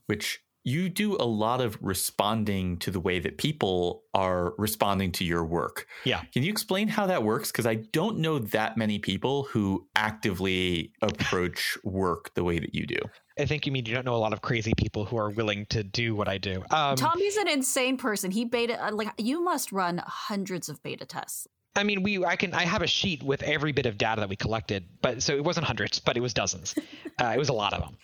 [0.07, 5.24] which you do a lot of responding to the way that people are responding to
[5.24, 5.86] your work.
[6.05, 6.22] Yeah.
[6.32, 7.53] Can you explain how that works?
[7.53, 12.86] Because I don't know that many people who actively approach work the way that you
[12.86, 12.99] do.
[13.38, 15.66] I think you mean you don't know a lot of crazy people who are willing
[15.66, 16.62] to do what I do.
[16.70, 18.30] Um, Tommy's an insane person.
[18.30, 21.47] He beta uh, like you must run hundreds of beta tests.
[21.77, 24.29] I mean, we I can I have a sheet with every bit of data that
[24.29, 26.75] we collected, but so it wasn't hundreds, but it was dozens.
[27.20, 27.97] uh, it was a lot of them.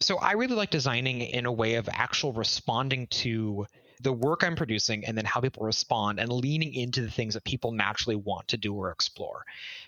[0.00, 3.66] So I really like designing in a way of actual responding to
[4.00, 7.44] the work I'm producing and then how people respond and leaning into the things that
[7.44, 9.44] people naturally want to do or explore.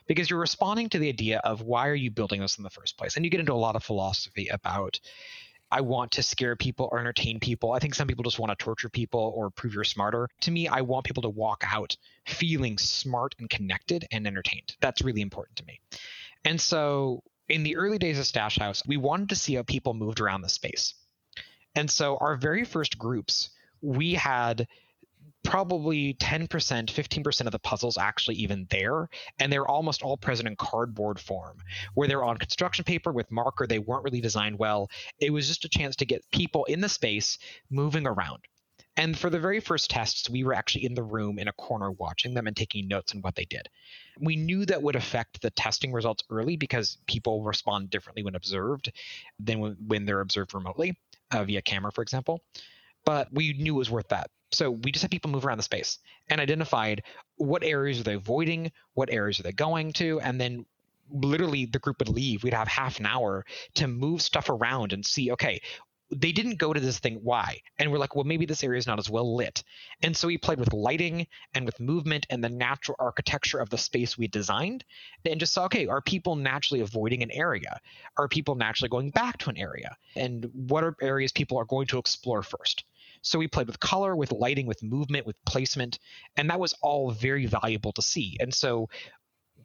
[0.07, 2.97] Because you're responding to the idea of why are you building this in the first
[2.97, 3.16] place?
[3.16, 5.01] And you get into a lot of philosophy about
[5.71, 7.73] I want to scare people or entertain people.
[7.73, 10.29] I think some people just want to torture people or prove you're smarter.
[10.43, 11.97] To me, I want people to walk out
[12.27, 14.77] feeling smart and connected and entertained.
[14.81, 15.81] That's really important to me.
[16.45, 19.95] And so in the early days of Stash House, we wanted to see how people
[19.95, 20.95] moved around the space.
[21.75, 23.51] And so our very first groups,
[23.83, 24.67] we had
[25.47, 29.09] probably 10%, 15% of the puzzles actually even there.
[29.38, 31.59] And they're almost all present in cardboard form,
[31.94, 33.66] where they're on construction paper with marker.
[33.66, 34.90] They weren't really designed well.
[35.20, 37.38] It was just a chance to get people in the space
[37.70, 38.40] moving around.
[38.99, 41.90] And for the very first tests, we were actually in the room in a corner
[41.90, 43.68] watching them and taking notes on what they did.
[44.18, 48.90] We knew that would affect the testing results early because people respond differently when observed
[49.38, 50.97] than when they're observed remotely
[51.30, 52.42] uh, via camera, for example.
[53.05, 54.30] But we knew it was worth that.
[54.53, 57.03] So we just had people move around the space and identified
[57.36, 60.64] what areas are they avoiding, what areas are they going to, and then
[61.11, 62.42] literally the group would leave.
[62.42, 63.44] We'd have half an hour
[63.74, 65.61] to move stuff around and see, okay,
[66.11, 67.61] they didn't go to this thing why?
[67.78, 69.64] And we're like well maybe this area is not as well lit.
[70.03, 73.78] And so we played with lighting and with movement and the natural architecture of the
[73.78, 74.84] space we designed
[75.24, 77.80] and just saw okay are people naturally avoiding an area?
[78.16, 79.97] Are people naturally going back to an area?
[80.14, 82.84] And what are areas people are going to explore first
[83.23, 85.99] so we played with color with lighting with movement with placement
[86.37, 88.37] and that was all very valuable to see.
[88.41, 88.89] And so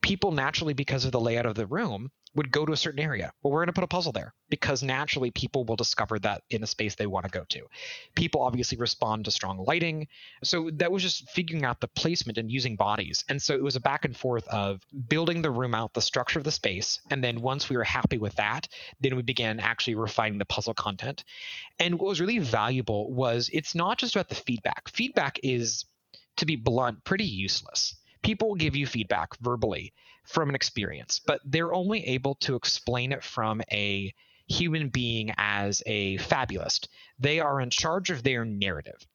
[0.02, 3.34] people naturally because of the layout of the room would go to a certain area.
[3.42, 6.64] Well, we're going to put a puzzle there because naturally people will discover that in
[6.64, 7.68] a space they want to go to.
[8.16, 10.08] People obviously respond to strong lighting.
[10.44, 13.26] So that was just figuring out the placement and using bodies.
[13.28, 16.40] And so it was a back and forth of building the room out, the structure
[16.40, 17.02] of the space.
[17.10, 18.68] And then once we were happy with that,
[19.02, 21.24] then we began actually refining the puzzle content.
[21.80, 24.90] And what was really valuable was it's not just about the feedback.
[24.90, 25.86] Feedback is,
[26.38, 29.94] to be blunt, pretty useless people will give you feedback verbally
[30.26, 34.14] from an experience, but they're only able to explain it from a
[34.48, 36.90] human being as a fabulist.
[37.20, 39.08] They are in charge of their narrative.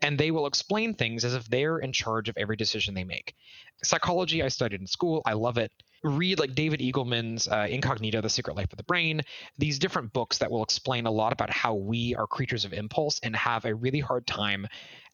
[0.00, 3.34] And they will explain things as if they're in charge of every decision they make.
[3.82, 5.22] Psychology, I studied in school.
[5.24, 5.72] I love it
[6.04, 9.22] read like David Eagleman's uh, Incognito: The Secret Life of the Brain.
[9.58, 13.18] These different books that will explain a lot about how we are creatures of impulse
[13.22, 14.66] and have a really hard time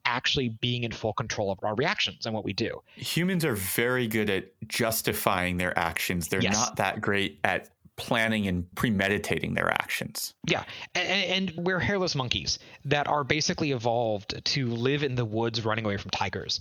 [0.05, 2.82] actually being in full control of our reactions and what we do.
[2.96, 6.28] Humans are very good at justifying their actions.
[6.28, 6.55] They're yes.
[6.55, 7.70] not that great at
[8.01, 10.32] planning and premeditating their actions.
[10.46, 15.64] Yeah, and, and, we're hairless monkeys that are basically evolved to live in the woods
[15.64, 16.61] running away from tigers.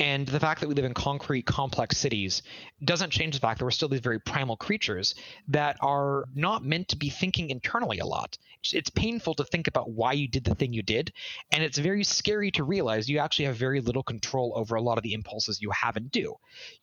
[0.00, 2.42] And the fact that we live in concrete, complex cities
[2.84, 5.14] doesn't change the fact that we're still these very primal creatures
[5.48, 8.36] that are not meant to be thinking internally a lot.
[8.72, 11.12] It's painful to think about why you did the thing you did,
[11.52, 14.98] and it's very scary to realize you actually have very little control over a lot
[14.98, 16.34] of the impulses you have and do.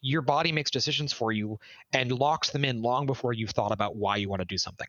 [0.01, 1.59] Your body makes decisions for you
[1.93, 4.87] and locks them in long before you've thought about why you want to do something.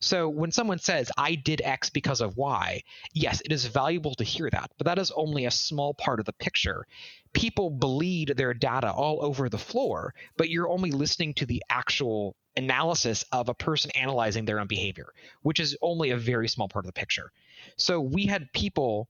[0.00, 2.82] So when someone says, I did X because of Y,
[3.12, 6.26] yes, it is valuable to hear that, but that is only a small part of
[6.26, 6.86] the picture.
[7.32, 12.34] People bleed their data all over the floor, but you're only listening to the actual
[12.56, 16.84] analysis of a person analyzing their own behavior, which is only a very small part
[16.84, 17.30] of the picture.
[17.76, 19.08] So we had people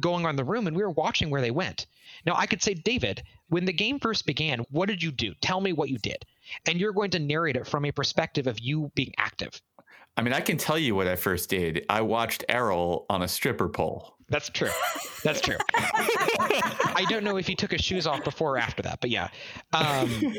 [0.00, 1.86] going around the room and we were watching where they went.
[2.26, 5.34] Now I could say, David, when the game first began, what did you do?
[5.40, 6.24] Tell me what you did.
[6.66, 9.60] And you're going to narrate it from a perspective of you being active.
[10.16, 11.86] I mean, I can tell you what I first did.
[11.88, 14.14] I watched Errol on a stripper pole.
[14.28, 14.70] That's true.
[15.24, 15.56] That's true.
[15.74, 19.28] I don't know if he took his shoes off before or after that, but yeah.
[19.72, 20.34] Um,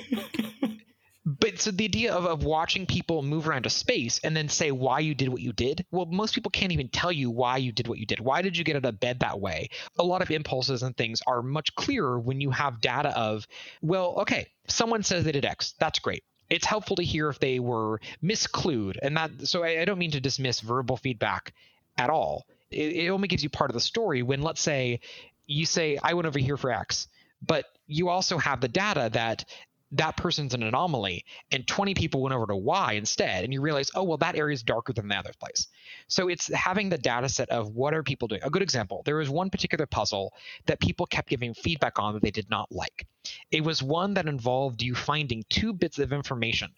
[1.26, 4.72] but so the idea of, of watching people move around a space and then say
[4.72, 7.72] why you did what you did well most people can't even tell you why you
[7.72, 8.20] did what you did.
[8.20, 9.70] Why did you get out of bed that way?
[9.98, 13.48] A lot of impulses and things are much clearer when you have data of
[13.82, 16.24] well okay someone says they did x that's great.
[16.50, 20.12] It's helpful to hear if they were misclued and that so I, I don't mean
[20.12, 21.54] to dismiss verbal feedback
[21.98, 22.46] at all.
[22.70, 25.00] It, it only gives you part of the story when let's say
[25.46, 27.08] you say i went over here for x
[27.46, 29.46] but you also have the data that
[29.94, 33.92] that person's an anomaly and 20 people went over to y instead and you realize
[33.96, 35.68] oh well that area is darker than the other place.
[36.08, 38.42] So it's having the data set of what are people doing.
[38.44, 40.34] A good example there was one particular puzzle
[40.66, 43.06] that people kept giving feedback on that they did not like.
[43.52, 46.72] It was one that involved you finding two bits of information.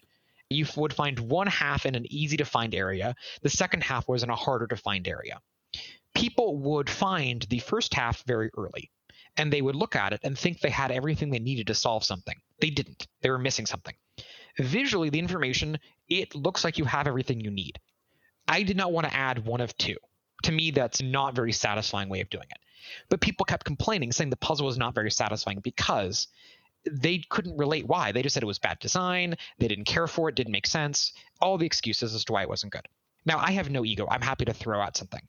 [0.50, 4.22] You would find one half in an easy to find area the second half was
[4.22, 5.40] in a harder to find area.
[6.14, 8.90] People would find the first half very early
[9.38, 12.04] and they would look at it and think they had everything they needed to solve
[12.04, 12.36] something.
[12.60, 13.06] They didn't.
[13.22, 13.94] They were missing something.
[14.58, 15.78] Visually, the information,
[16.08, 17.78] it looks like you have everything you need.
[18.48, 19.96] I did not want to add one of two.
[20.44, 22.58] To me, that's not very satisfying way of doing it.
[23.08, 26.28] But people kept complaining, saying the puzzle was not very satisfying because
[26.90, 28.12] they couldn't relate why.
[28.12, 31.12] They just said it was bad design, they didn't care for it, didn't make sense,
[31.40, 32.86] all the excuses as to why it wasn't good.
[33.24, 34.06] Now, I have no ego.
[34.08, 35.22] I'm happy to throw out something.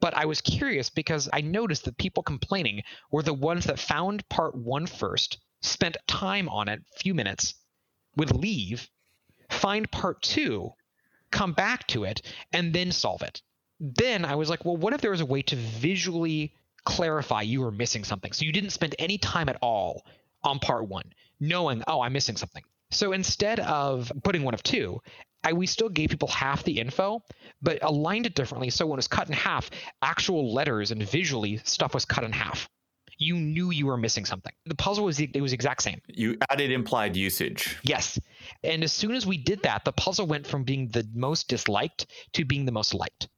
[0.00, 4.28] But I was curious because I noticed that people complaining were the ones that found
[4.28, 7.54] part one first, spent time on it, few minutes,
[8.16, 8.88] would leave,
[9.50, 10.70] find part two,
[11.30, 13.42] come back to it, and then solve it.
[13.80, 16.54] Then I was like, well, what if there was a way to visually
[16.84, 18.32] clarify you were missing something?
[18.32, 20.04] So you didn't spend any time at all
[20.42, 22.64] on part one, knowing, oh, I'm missing something.
[22.90, 25.00] So instead of putting one of two,
[25.44, 27.22] I, we still gave people half the info,
[27.62, 28.70] but aligned it differently.
[28.70, 29.70] So when it was cut in half,
[30.02, 32.68] actual letters and visually stuff was cut in half.
[33.18, 34.52] You knew you were missing something.
[34.64, 36.00] The puzzle was it was exact same.
[36.06, 37.76] You added implied usage.
[37.82, 38.18] Yes,
[38.62, 42.06] and as soon as we did that, the puzzle went from being the most disliked
[42.34, 43.28] to being the most liked.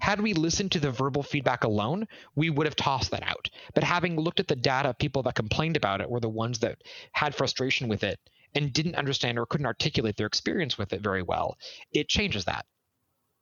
[0.00, 3.48] Had we listened to the verbal feedback alone, we would have tossed that out.
[3.74, 6.82] But having looked at the data, people that complained about it were the ones that
[7.12, 8.20] had frustration with it
[8.54, 11.56] and didn't understand or couldn't articulate their experience with it very well,
[11.92, 12.66] it changes that.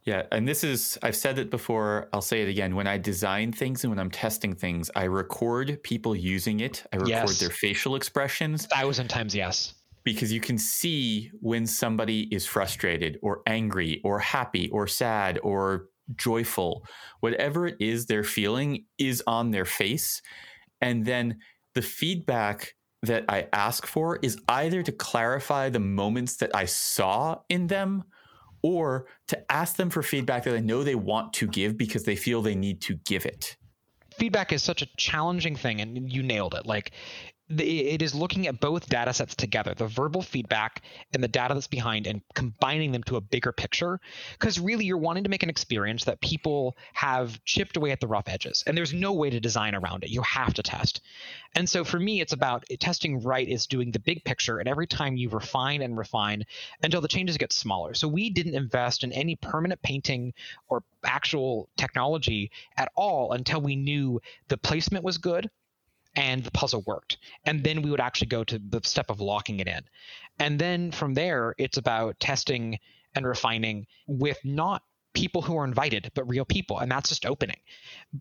[0.05, 2.75] Yeah, and this is I've said it before, I'll say it again.
[2.77, 6.85] When I design things and when I'm testing things, I record people using it.
[6.93, 7.39] I record yes.
[7.41, 8.67] their facial expressions.
[8.67, 9.75] A Thousand times yes.
[10.05, 15.87] Because you can see when somebody is frustrated or angry or happy or sad or
[16.17, 16.85] joyful.
[17.21, 20.21] Whatever it is they're feeling is on their face.
[20.83, 21.39] And then
[21.75, 27.41] the feedback that I ask for is either to clarify the moments that I saw
[27.49, 28.05] in them
[28.65, 32.17] or to ask them for feedback that they know they want to give because they
[32.17, 33.59] feel they need to give it.
[34.17, 36.65] Feedback is such a challenging thing, and you nailed it.
[36.65, 36.93] Like,
[37.51, 40.83] it is looking at both data sets together the verbal feedback
[41.13, 44.01] and the data that's behind and combining them to a bigger picture.
[44.33, 48.07] Because really you're wanting to make an experience that people have chipped away at the
[48.07, 50.11] rough edges and there's no way to design around it.
[50.11, 51.03] You have to test.
[51.55, 54.87] And so for me it's about testing right is doing the big picture and every
[54.87, 56.45] time you refine and refine
[56.83, 57.93] until the changes get smaller.
[57.93, 60.33] So we didn't invest in any permanent painting
[60.69, 65.51] or actual technology at all until we knew the placement was good
[66.17, 67.19] and the puzzle worked.
[67.45, 69.83] And then we would actually go to the step of locking it in.
[70.39, 72.79] And then from there, it's about testing
[73.15, 76.79] and refining with not people who are invited, but real people.
[76.79, 77.59] And that's just opening.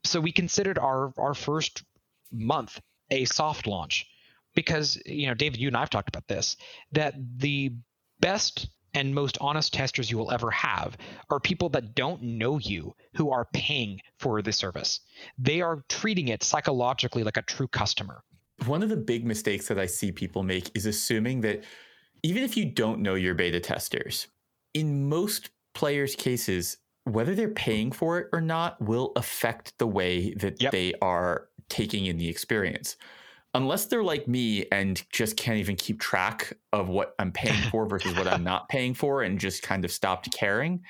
[0.03, 1.83] So we considered our, our first
[2.31, 2.79] month
[3.09, 4.05] a soft launch
[4.55, 6.57] because, you know, David, you and I have talked about this,
[6.91, 7.73] that the
[8.19, 10.97] best and most honest testers you will ever have
[11.29, 14.99] are people that don't know you who are paying for the service.
[15.37, 18.23] They are treating it psychologically like a true customer.
[18.65, 21.63] One of the big mistakes that I see people make is assuming that
[22.21, 24.27] even if you don't know your beta testers,
[24.73, 30.33] in most players' cases, whether they're paying for it or not will affect the way
[30.35, 30.71] that yep.
[30.71, 32.95] they are taking in the experience
[33.53, 37.85] unless they're like me and just can't even keep track of what I'm paying for
[37.85, 40.81] versus what I'm not paying for and just kind of stopped caring,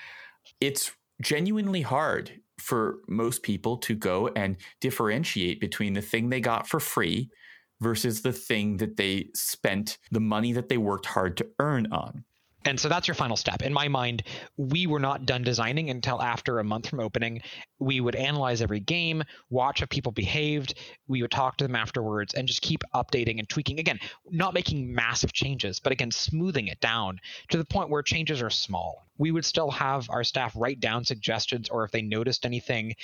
[0.62, 0.92] it's
[1.22, 6.80] genuinely hard for most people to go and differentiate between the thing they got for
[6.80, 7.30] free
[7.82, 12.24] versus the thing that they spent the money that they worked hard to earn on.
[12.66, 13.62] And so that's your final step.
[13.62, 14.24] In my mind,
[14.58, 17.42] we were not done designing until after a month from opening.
[17.80, 20.76] We would analyze every game, watch how people behaved,
[21.08, 23.80] we would talk to them afterwards, and just keep updating and tweaking.
[23.80, 24.00] Again,
[24.30, 28.50] not making massive changes, but again, smoothing it down to the point where changes are
[28.50, 29.08] small.
[29.18, 32.96] We would still have our staff write down suggestions or if they noticed anything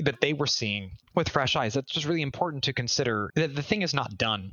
[0.00, 1.74] that they were seeing with fresh eyes.
[1.74, 3.30] That's just really important to consider.
[3.34, 4.52] The, the thing is not done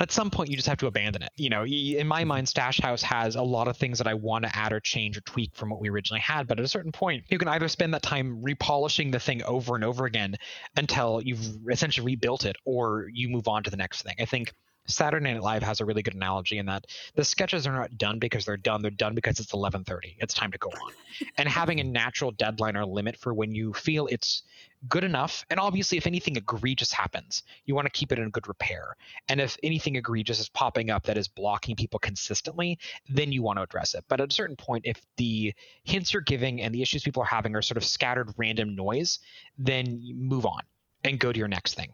[0.00, 1.30] at some point you just have to abandon it.
[1.36, 2.28] You know, in my mm-hmm.
[2.28, 5.16] mind, Stash House has a lot of things that I want to add or change
[5.16, 6.46] or tweak from what we originally had.
[6.46, 9.74] But at a certain point, you can either spend that time repolishing the thing over
[9.74, 10.36] and over again
[10.76, 14.14] until you've essentially rebuilt it, or you move on to the next thing.
[14.18, 14.54] I think
[14.90, 18.18] Saturday Night Live has a really good analogy in that the sketches are not done
[18.18, 18.82] because they're done.
[18.82, 20.16] They're done because it's 11:30.
[20.18, 20.92] It's time to go on.
[21.36, 24.42] and having a natural deadline or limit for when you feel it's
[24.88, 28.48] good enough, and obviously if anything egregious happens, you want to keep it in good
[28.48, 28.96] repair.
[29.28, 32.78] And if anything egregious is popping up that is blocking people consistently,
[33.08, 34.04] then you want to address it.
[34.08, 35.52] But at a certain point, if the
[35.84, 39.18] hints you're giving and the issues people are having are sort of scattered random noise,
[39.58, 40.62] then move on
[41.04, 41.92] and go to your next thing.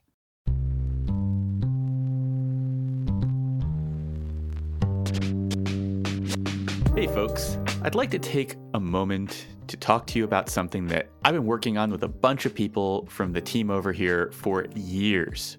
[6.97, 7.59] Hey, folks.
[7.83, 11.45] I'd like to take a moment to talk to you about something that I've been
[11.45, 15.59] working on with a bunch of people from the team over here for years.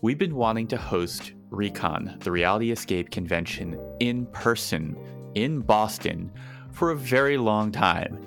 [0.00, 4.96] We've been wanting to host Recon, the Reality Escape convention, in person
[5.34, 6.32] in Boston
[6.72, 8.26] for a very long time.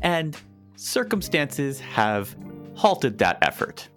[0.00, 0.36] And
[0.76, 2.36] circumstances have
[2.76, 3.88] halted that effort.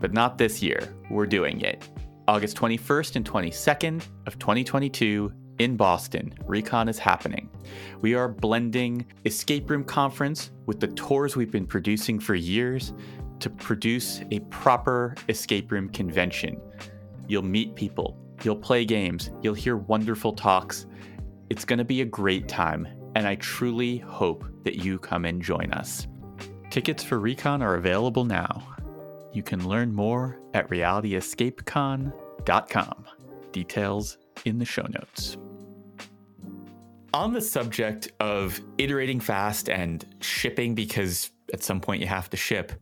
[0.00, 0.96] But not this year.
[1.10, 1.86] We're doing it.
[2.28, 7.50] August 21st and 22nd of 2022 in Boston, Recon is happening.
[8.00, 12.92] We are blending Escape Room Conference with the tours we've been producing for years
[13.40, 16.60] to produce a proper escape room convention.
[17.26, 20.86] You'll meet people, you'll play games, you'll hear wonderful talks.
[21.50, 25.40] It's going to be a great time, and I truly hope that you come and
[25.42, 26.06] join us.
[26.70, 28.74] Tickets for Recon are available now.
[29.32, 33.04] You can learn more at realityescapecon.com.
[33.52, 35.36] Details in the show notes.
[37.14, 42.36] On the subject of iterating fast and shipping, because at some point you have to
[42.36, 42.72] ship,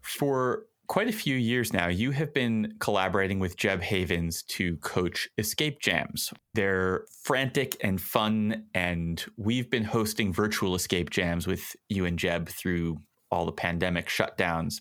[0.00, 5.28] for quite a few years now, you have been collaborating with Jeb Havens to coach
[5.36, 6.32] escape jams.
[6.54, 12.48] They're frantic and fun, and we've been hosting virtual escape jams with you and Jeb
[12.48, 14.80] through all the pandemic shutdowns.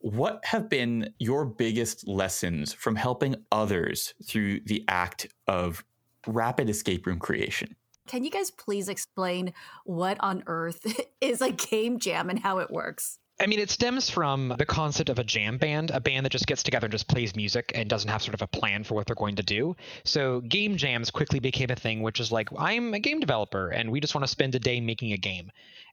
[0.00, 5.84] What have been your biggest lessons from helping others through the act of
[6.26, 7.76] rapid escape room creation?
[8.06, 9.52] Can you guys please explain
[9.84, 13.18] what on earth is a game jam and how it works?
[13.40, 16.46] I mean, it stems from the concept of a jam band, a band that just
[16.46, 19.06] gets together and just plays music and doesn't have sort of a plan for what
[19.06, 19.76] they're going to do.
[20.04, 23.90] So, game jams quickly became a thing, which is like, I'm a game developer and
[23.90, 25.50] we just want to spend a day making a game.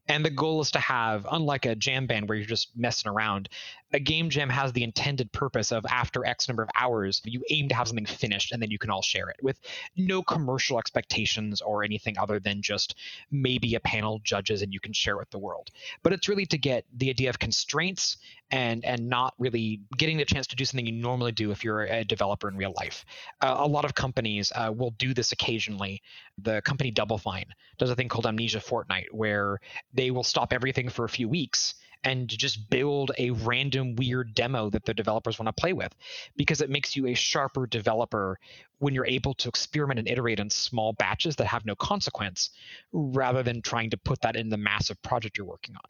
[0.07, 3.49] And the goal is to have, unlike a jam band where you're just messing around,
[3.93, 7.69] a game jam has the intended purpose of after X number of hours, you aim
[7.69, 9.59] to have something finished and then you can all share it with
[9.95, 12.95] no commercial expectations or anything other than just
[13.31, 15.71] maybe a panel judges and you can share with the world.
[16.03, 18.17] But it's really to get the idea of constraints
[18.51, 21.83] and and not really getting the chance to do something you normally do if you're
[21.83, 23.05] a developer in real life.
[23.41, 26.01] Uh, a lot of companies uh, will do this occasionally.
[26.41, 29.59] The company Double Fine does a thing called Amnesia Fortnight where
[29.93, 34.69] they will stop everything for a few weeks and just build a random weird demo
[34.69, 35.93] that the developers want to play with
[36.35, 38.39] because it makes you a sharper developer
[38.79, 42.51] when you're able to experiment and iterate in small batches that have no consequence
[42.91, 45.89] rather than trying to put that in the massive project you're working on.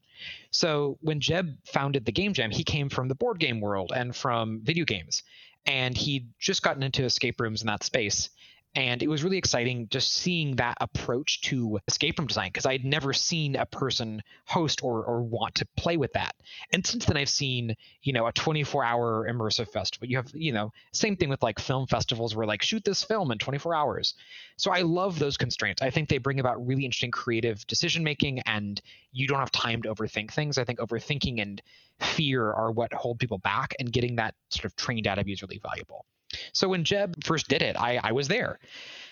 [0.52, 4.16] So when Jeb founded the Game Jam, he came from the board game world and
[4.16, 5.24] from video games.
[5.66, 8.30] And he'd just gotten into escape rooms in that space
[8.78, 12.86] and it was really exciting just seeing that approach to escape room design because I'd
[12.86, 16.36] never seen a person host or, or want to play with that.
[16.72, 20.08] And since then, I've seen, you know, a 24 hour immersive festival.
[20.08, 23.32] You have, you know, same thing with like film festivals where like shoot this film
[23.32, 24.14] in 24 hours.
[24.58, 25.82] So I love those constraints.
[25.82, 28.80] I think they bring about really interesting creative decision making and
[29.12, 30.60] you don't have time to overthink things.
[30.60, 31.60] I think overthinking and
[32.00, 35.34] fear are what hold people back and getting that sort of trained out of you
[35.34, 36.06] is really valuable.
[36.54, 38.60] So when Jeb first did it, I, I was there.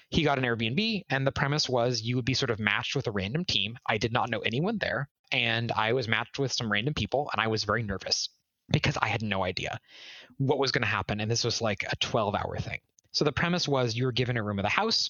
[0.10, 3.08] He got an Airbnb, and the premise was you would be sort of matched with
[3.08, 3.78] a random team.
[3.88, 7.42] I did not know anyone there, and I was matched with some random people, and
[7.42, 8.30] I was very nervous
[8.72, 9.80] because I had no idea
[10.38, 11.20] what was going to happen.
[11.20, 12.80] And this was like a 12 hour thing.
[13.12, 15.10] So the premise was you were given a room of the house,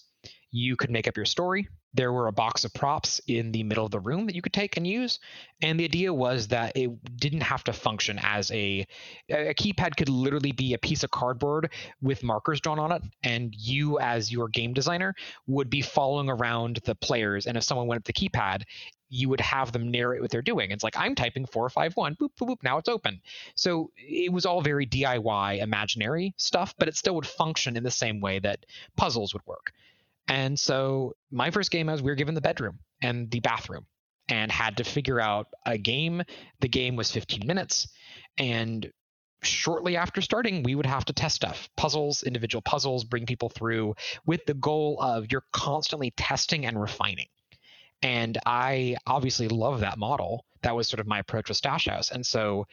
[0.55, 1.67] you could make up your story.
[1.93, 4.53] There were a box of props in the middle of the room that you could
[4.53, 5.19] take and use.
[5.61, 8.87] And the idea was that it didn't have to function as a
[9.29, 13.01] a keypad could literally be a piece of cardboard with markers drawn on it.
[13.21, 15.13] And you, as your game designer,
[15.45, 17.47] would be following around the players.
[17.47, 18.63] And if someone went up the keypad,
[19.09, 20.71] you would have them narrate what they're doing.
[20.71, 22.63] It's like I'm typing four five one, boop boop boop.
[22.63, 23.19] Now it's open.
[23.55, 27.91] So it was all very DIY, imaginary stuff, but it still would function in the
[27.91, 29.73] same way that puzzles would work.
[30.27, 33.85] And so my first game was we were given the bedroom and the bathroom
[34.27, 36.23] and had to figure out a game.
[36.61, 37.87] The game was 15 minutes
[38.37, 38.91] and
[39.45, 43.95] shortly after starting, we would have to test stuff puzzles, individual puzzles, bring people through
[44.25, 47.27] with the goal of you're constantly testing and refining.
[48.01, 50.45] And I obviously love that model.
[50.61, 52.11] That was sort of my approach with Stash House.
[52.11, 52.65] And so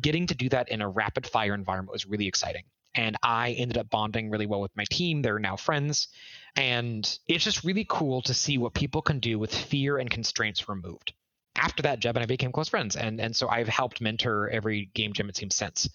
[0.00, 2.64] getting to do that in a rapid fire environment was really exciting.
[2.94, 5.22] And I ended up bonding really well with my team.
[5.22, 6.08] They're now friends.
[6.56, 10.68] And it's just really cool to see what people can do with fear and constraints
[10.68, 11.12] removed.
[11.56, 12.96] After that, Jeb and I became close friends.
[12.96, 15.88] And, and so I've helped mentor every game jam, it seems, since.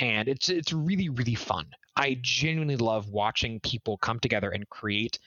[0.00, 1.66] And it's, it's really, really fun.
[1.96, 5.18] I genuinely love watching people come together and create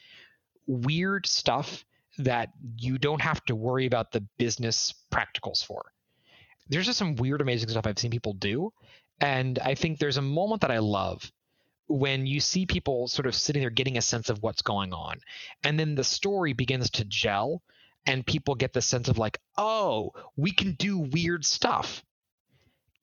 [0.65, 1.83] weird stuff
[2.17, 5.91] that you don't have to worry about the business practicals for.
[6.69, 8.71] There's just some weird, amazing stuff I've seen people do.
[9.19, 11.29] And I think there's a moment that I love
[11.87, 15.19] when you see people sort of sitting there getting a sense of what's going on.
[15.63, 17.61] And then the story begins to gel,
[18.05, 22.03] and people get the sense of, like, oh, we can do weird stuff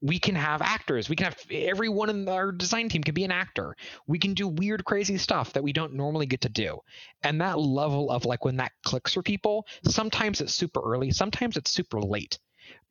[0.00, 1.08] we can have actors.
[1.08, 3.76] We can have everyone in our design team can be an actor.
[4.06, 6.80] We can do weird, crazy stuff that we don't normally get to do.
[7.22, 11.56] And that level of like when that clicks for people, sometimes it's super early, sometimes
[11.56, 12.38] it's super late.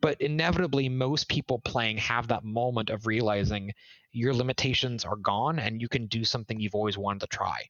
[0.02, 3.74] But inevitably, most people playing have that moment of realizing
[4.12, 7.64] your limitations are gone and you can do something you've always wanted to try.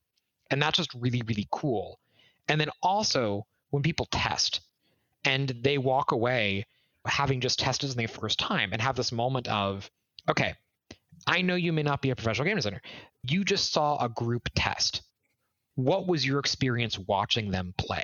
[0.51, 1.99] And that's just really, really cool.
[2.47, 4.61] And then also, when people test
[5.25, 6.65] and they walk away
[7.05, 9.89] having just tested something the first time and have this moment of,
[10.29, 10.53] okay,
[11.25, 12.81] I know you may not be a professional game designer.
[13.23, 15.01] You just saw a group test.
[15.75, 18.03] What was your experience watching them play?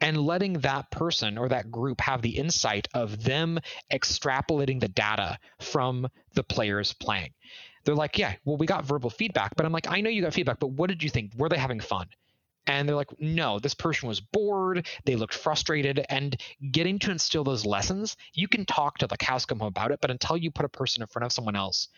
[0.00, 3.60] And letting that person or that group have the insight of them
[3.92, 7.32] extrapolating the data from the players playing.
[7.84, 10.34] They're like, yeah, well, we got verbal feedback, but I'm like, I know you got
[10.34, 11.32] feedback, but what did you think?
[11.36, 12.08] Were they having fun?
[12.66, 16.40] and they're like no this person was bored they looked frustrated and
[16.70, 20.00] getting to instill those lessons you can talk to the cows come home about it
[20.00, 21.88] but until you put a person in front of someone else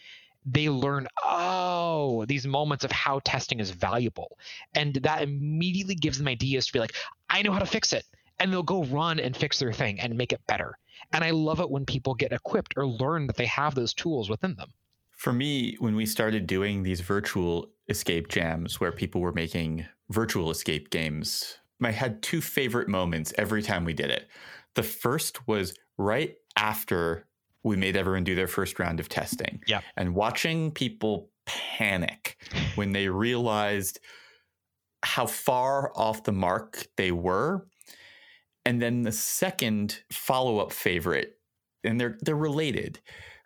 [0.45, 4.38] they learn oh these moments of how testing is valuable.
[4.74, 6.95] And that immediately gives them ideas to be like
[7.30, 8.05] i know how to fix it.
[8.38, 10.78] And they'll go run and fix their thing and make it better.
[11.12, 14.28] And i love it when people get equipped or learn that they have those tools
[14.28, 14.72] within them.
[15.11, 20.51] For me when we started doing these virtual escape jams where people were making virtual
[20.51, 24.28] escape games, I had two favorite moments every time we did it.
[24.74, 27.26] The first was right after
[27.64, 29.60] we made everyone do their first round of testing.
[29.66, 29.80] Yeah.
[29.96, 32.36] And watching people panic
[32.74, 34.00] when they realized
[35.04, 37.66] how far off the mark they were.
[38.64, 41.32] And then the second follow-up favorite,
[41.82, 43.00] and they're they're related,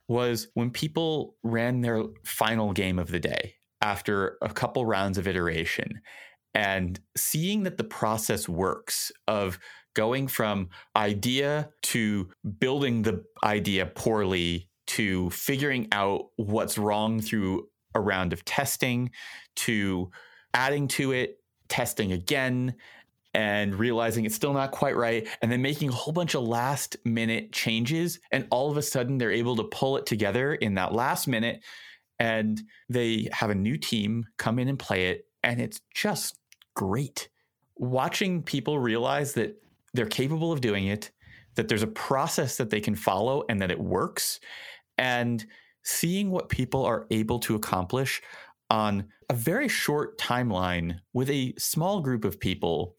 [0.08, 5.26] was when people ran their final game of the day after a couple rounds of
[5.26, 6.00] iteration
[6.54, 9.58] and seeing that the process works of
[9.96, 12.28] going from idea to
[12.60, 19.10] building the idea poorly to figuring out what's wrong through a round of testing
[19.56, 20.10] to
[20.54, 22.74] adding to it, testing again,
[23.34, 26.96] and realizing it's still not quite right, and then making a whole bunch of last
[27.04, 28.20] minute changes.
[28.30, 31.62] And all of a sudden, they're able to pull it together in that last minute,
[32.18, 35.26] and they have a new team come in and play it.
[35.42, 36.38] And it's just
[36.74, 37.28] great.
[37.76, 39.62] Watching people realize that
[39.96, 41.10] they're capable of doing it,
[41.54, 44.40] that there's a process that they can follow and that it works,
[44.98, 45.44] and
[45.82, 48.20] seeing what people are able to accomplish
[48.70, 52.96] on a very short timeline with a small group of people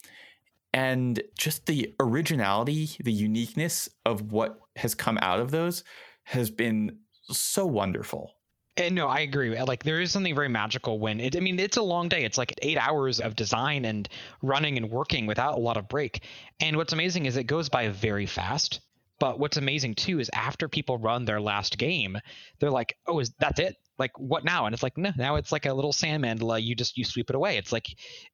[0.73, 5.83] and just the originality, the uniqueness of what has come out of those
[6.23, 8.36] has been so wonderful.
[8.77, 9.57] And no, I agree.
[9.57, 11.35] Uh, like there is something very magical when it.
[11.35, 12.23] I mean, it's a long day.
[12.23, 14.07] It's like eight hours of design and
[14.41, 16.23] running and working without a lot of break.
[16.59, 18.81] And what's amazing is it goes by very fast.
[19.19, 22.19] But what's amazing too is after people run their last game,
[22.59, 23.75] they're like, "Oh, is that it?
[23.97, 26.61] Like what now?" And it's like, "No, now it's like a little sand mandala.
[26.61, 27.57] You just you sweep it away.
[27.57, 27.87] It's like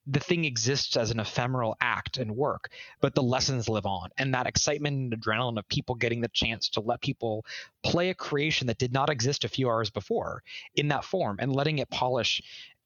[0.07, 4.09] the thing exists as an ephemeral act and work, but the lessons live on.
[4.17, 7.45] And that excitement and adrenaline of people getting the chance to let people
[7.83, 10.43] play a creation that did not exist a few hours before
[10.75, 12.41] in that form and letting it polish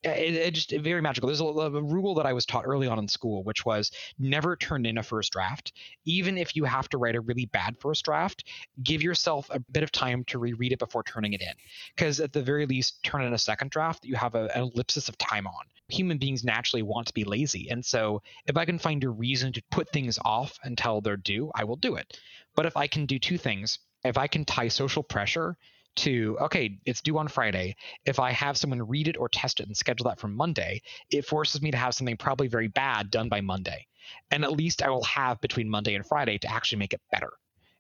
[0.06, 1.28] Uh, it, it just very magical.
[1.28, 4.56] There's a, a, rule that I was taught early on in school, which was never
[4.56, 5.74] turn in a first draft.
[6.06, 8.44] Even if you have to write a really bad first draft,
[8.84, 11.54] give yourself a bit of time to reread it before turning it in.
[11.96, 14.64] Because at the very least, turn in a second draft, that you have a, an
[14.64, 15.66] ellipsis of time on.
[15.90, 17.70] Human beings naturally want to be lazy.
[17.70, 21.52] And so if I can find a reason to put things off until they're due,
[21.56, 22.20] I will do it.
[22.56, 25.58] But if I can do two things, if I can tie social pressure
[25.98, 27.76] to okay it's due on friday
[28.06, 31.26] if i have someone read it or test it and schedule that for monday it
[31.26, 33.86] forces me to have something probably very bad done by monday
[34.32, 37.32] and at least i will have between monday and friday to actually make it better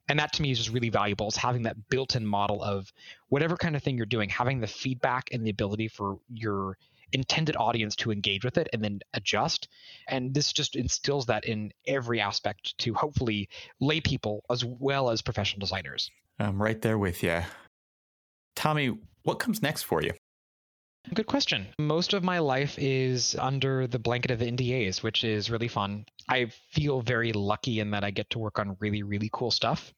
[0.09, 2.91] And that to me is just really valuable is having that built-in model of
[3.30, 6.78] whatever kind of thing you're doing, having the feedback and the ability for your
[7.13, 9.68] intended audience to engage with it and then adjust.
[10.07, 13.49] And this just instills that in every aspect to hopefully
[13.80, 16.09] lay people as well as professional designers.
[16.39, 17.41] I'm right there with you.
[18.68, 20.11] Tommy, what comes next for you?
[21.13, 21.68] Good question.
[21.80, 26.05] Most of my life is under the blanket of NDAs, which is really fun.
[26.28, 29.93] I feel very lucky in that I get to work on really, really cool stuff,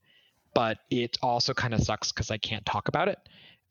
[0.53, 3.17] but it also kind of sucks because I can't talk about it.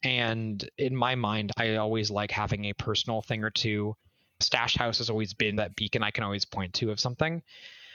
[0.03, 3.95] And in my mind, I always like having a personal thing or two.
[4.41, 7.41] Stash House has always been that beacon I can always point to of something.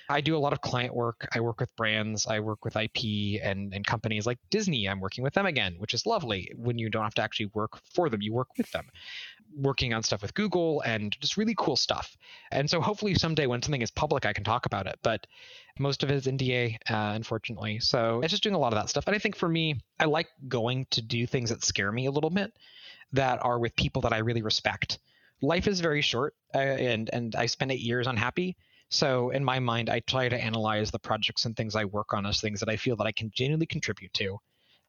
[0.09, 1.27] I do a lot of client work.
[1.33, 2.27] I work with brands.
[2.27, 4.87] I work with IP and, and companies like Disney.
[4.87, 7.79] I'm working with them again, which is lovely when you don't have to actually work
[7.93, 8.89] for them, you work with them.
[9.55, 12.17] Working on stuff with Google and just really cool stuff.
[12.51, 14.99] And so hopefully someday when something is public, I can talk about it.
[15.03, 15.25] But
[15.79, 17.79] most of it is NDA, uh, unfortunately.
[17.79, 19.07] So it's just doing a lot of that stuff.
[19.07, 22.11] And I think for me, I like going to do things that scare me a
[22.11, 22.53] little bit,
[23.13, 24.99] that are with people that I really respect.
[25.41, 28.55] Life is very short, uh, and and I spent eight years unhappy
[28.93, 32.25] so in my mind, I try to analyze the projects and things I work on
[32.25, 34.37] as things that I feel that I can genuinely contribute to,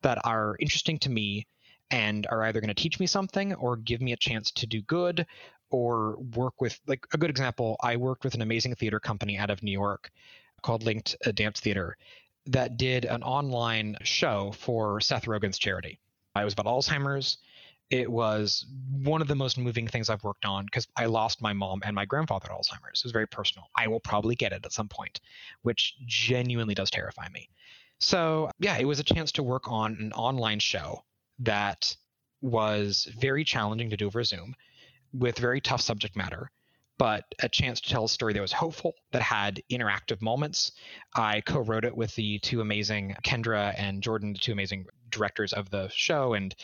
[0.02, 1.46] that are interesting to me,
[1.90, 4.80] and are either going to teach me something or give me a chance to do
[4.82, 5.26] good
[5.70, 9.50] or work with like a good example i worked with an amazing theater company out
[9.50, 10.10] of new york
[10.62, 11.96] called linked dance theater
[12.46, 15.98] that did an online show for seth rogen's charity.
[16.36, 17.38] It was about alzheimer's
[17.90, 21.52] it was one of the most moving things I've worked on because I lost my
[21.52, 23.00] mom and my grandfather to Alzheimer's.
[23.00, 23.66] It was very personal.
[23.76, 25.20] I will probably get it at some point,
[25.62, 27.48] which genuinely does terrify me.
[28.00, 31.04] So, yeah, it was a chance to work on an online show
[31.40, 31.96] that
[32.40, 34.54] was very challenging to do over Zoom
[35.12, 36.50] with very tough subject matter,
[36.98, 40.72] but a chance to tell a story that was hopeful, that had interactive moments.
[41.14, 45.52] I co wrote it with the two amazing Kendra and Jordan, the two amazing directors
[45.52, 46.34] of the show.
[46.34, 46.54] And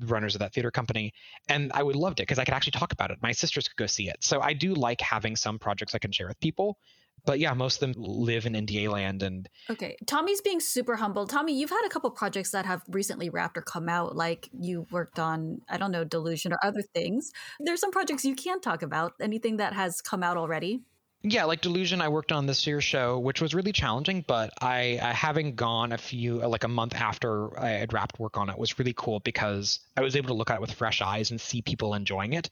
[0.00, 1.12] runners of that theater company.
[1.48, 3.18] And I would loved it because I could actually talk about it.
[3.22, 4.16] My sisters could go see it.
[4.20, 6.78] So I do like having some projects I can share with people.
[7.24, 9.96] But yeah, most of them live in NDA land and Okay.
[10.06, 11.26] Tommy's being super humble.
[11.26, 14.86] Tommy, you've had a couple projects that have recently wrapped or come out, like you
[14.90, 17.32] worked on, I don't know, delusion or other things.
[17.60, 19.14] There's some projects you can't talk about.
[19.20, 20.82] Anything that has come out already?
[21.22, 24.24] Yeah, like Delusion, I worked on this year's show, which was really challenging.
[24.26, 28.48] But I, having gone a few, like a month after I had wrapped work on
[28.48, 31.30] it, was really cool because I was able to look at it with fresh eyes
[31.30, 32.50] and see people enjoying it.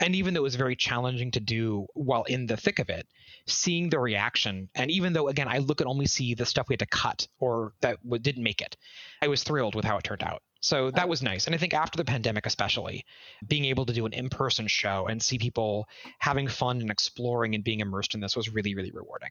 [0.00, 3.06] And even though it was very challenging to do while in the thick of it,
[3.46, 6.74] seeing the reaction, and even though again I look and only see the stuff we
[6.74, 8.76] had to cut or that didn't make it,
[9.22, 10.42] I was thrilled with how it turned out.
[10.60, 11.46] So that was nice.
[11.46, 13.04] And I think after the pandemic, especially,
[13.46, 15.88] being able to do an in person show and see people
[16.18, 19.30] having fun and exploring and being immersed in this was really, really rewarding.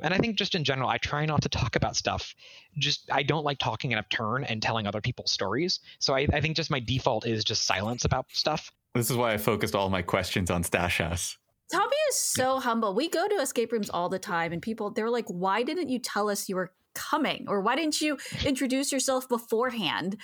[0.00, 2.34] And I think just in general, I try not to talk about stuff.
[2.78, 5.80] Just I don't like talking in a turn and telling other people's stories.
[5.98, 8.70] So I, I think just my default is just silence about stuff.
[8.94, 11.36] This is why I focused all my questions on Stash House.
[11.70, 12.94] Tommy is so humble.
[12.94, 15.98] We go to escape rooms all the time, and people they're like, "Why didn't you
[15.98, 20.16] tell us you were coming or why didn't you introduce yourself beforehand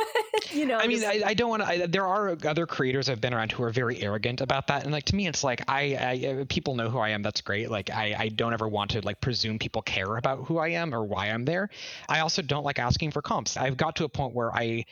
[0.52, 1.04] you know i mean.
[1.04, 4.02] I, I, don't want to there are other creators i've been around who are very
[4.02, 6.98] arrogant about that and like to me it's like I, I uh, people know who
[6.98, 10.16] i am that's great like I, I don't ever want to like presume people care
[10.16, 11.68] about who i am or why i'm there
[12.08, 14.84] i also don't like asking for comps i've got to a point where i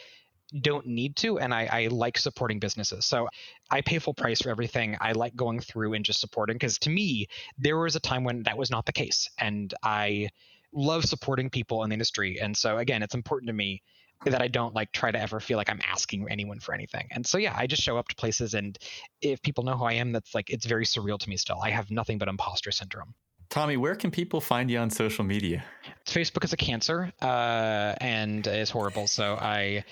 [0.61, 3.28] don't need to and I, I, like supporting businesses so
[3.70, 6.90] i pay full price for everything i like going through and just supporting because to
[6.90, 7.26] me
[7.59, 10.28] there was a time when that was not the case and i
[10.72, 12.40] love supporting people in the industry.
[12.40, 13.82] And so again, it's important to me
[14.24, 17.09] that I don't like try to ever feel like I'm asking anyone for anything.
[17.11, 18.78] And so yeah, I just show up to places and
[19.20, 21.59] if people know who I am, that's like it's very surreal to me still.
[21.62, 23.14] I have nothing but imposter syndrome.
[23.50, 25.62] Tommy, where can people find you on social media?
[26.07, 29.07] Facebook is a cancer uh, and is horrible.
[29.07, 29.84] So I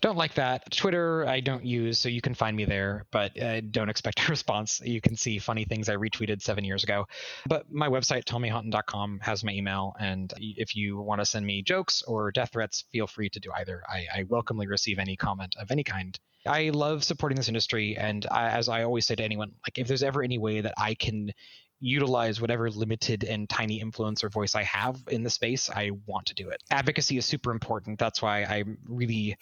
[0.00, 0.70] don't like that.
[0.70, 4.26] Twitter, I don't use, so you can find me there, but uh, don't expect a
[4.30, 4.80] response.
[4.82, 7.06] You can see funny things I retweeted seven years ago.
[7.46, 9.94] But my website, tommyhonton.com, has my email.
[10.00, 13.50] And if you want to send me jokes or death threats, feel free to do
[13.52, 13.82] either.
[13.88, 16.18] I, I welcomely receive any comment of any kind.
[16.46, 17.96] I love supporting this industry.
[17.98, 20.74] And I, as I always say to anyone, like if there's ever any way that
[20.78, 21.32] I can
[21.80, 26.26] utilize whatever limited and tiny influence or voice I have in the space, I want
[26.26, 26.62] to do it.
[26.70, 27.98] Advocacy is super important.
[27.98, 29.36] That's why I'm really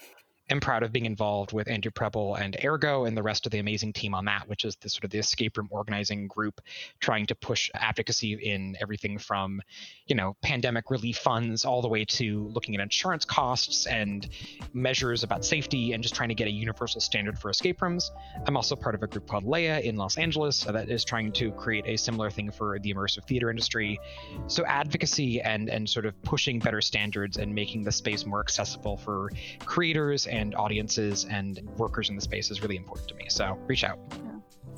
[0.51, 3.59] am proud of being involved with Andrew Preble and Ergo and the rest of the
[3.59, 6.61] amazing team on that, which is the sort of the escape room organizing group
[7.01, 9.61] trying to push advocacy in everything from,
[10.07, 14.29] you know, pandemic relief funds all the way to looking at insurance costs and
[14.73, 18.11] measures about safety and just trying to get a universal standard for escape rooms.
[18.47, 21.51] I'm also part of a group called Leia in Los Angeles that is trying to
[21.53, 23.99] create a similar thing for the immersive theater industry.
[24.47, 28.97] So advocacy and and sort of pushing better standards and making the space more accessible
[28.97, 29.31] for
[29.65, 33.27] creators and audiences and workers in the space is really important to me.
[33.28, 33.98] So reach out.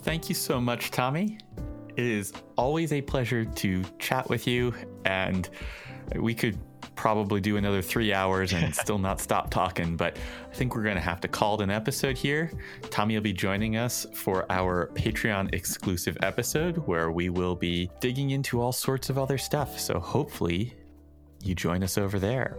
[0.02, 1.38] Thank you so much, Tommy.
[1.96, 4.72] It is always a pleasure to chat with you,
[5.04, 5.48] and
[6.16, 6.58] we could
[6.94, 10.18] probably do another three hours and still not stop talking, but
[10.50, 12.52] I think we're going to have to call it an episode here.
[12.90, 18.30] Tommy will be joining us for our Patreon exclusive episode where we will be digging
[18.30, 19.78] into all sorts of other stuff.
[19.78, 20.74] So hopefully
[21.42, 22.56] you join us over there.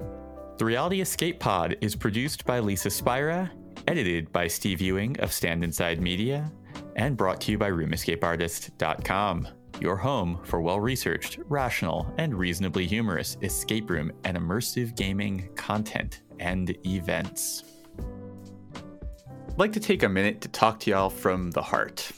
[0.58, 3.52] The Reality Escape Pod is produced by Lisa Spira,
[3.88, 6.52] edited by Steve Ewing of Stand Inside Media,
[6.96, 9.48] and brought to you by RoomEscapeArtist.com,
[9.80, 16.22] your home for well researched, rational, and reasonably humorous escape room and immersive gaming content
[16.40, 17.64] and events.
[17.98, 22.12] I'd like to take a minute to talk to y'all from the heart.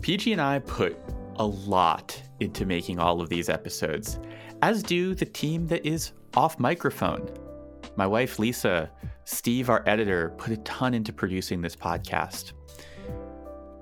[0.00, 0.98] Peih-Gee and I put
[1.36, 4.18] a lot into making all of these episodes,
[4.62, 7.28] as do the team that is off microphone.
[7.96, 8.90] My wife, Lisa,
[9.24, 12.52] Steve, our editor, put a ton into producing this podcast.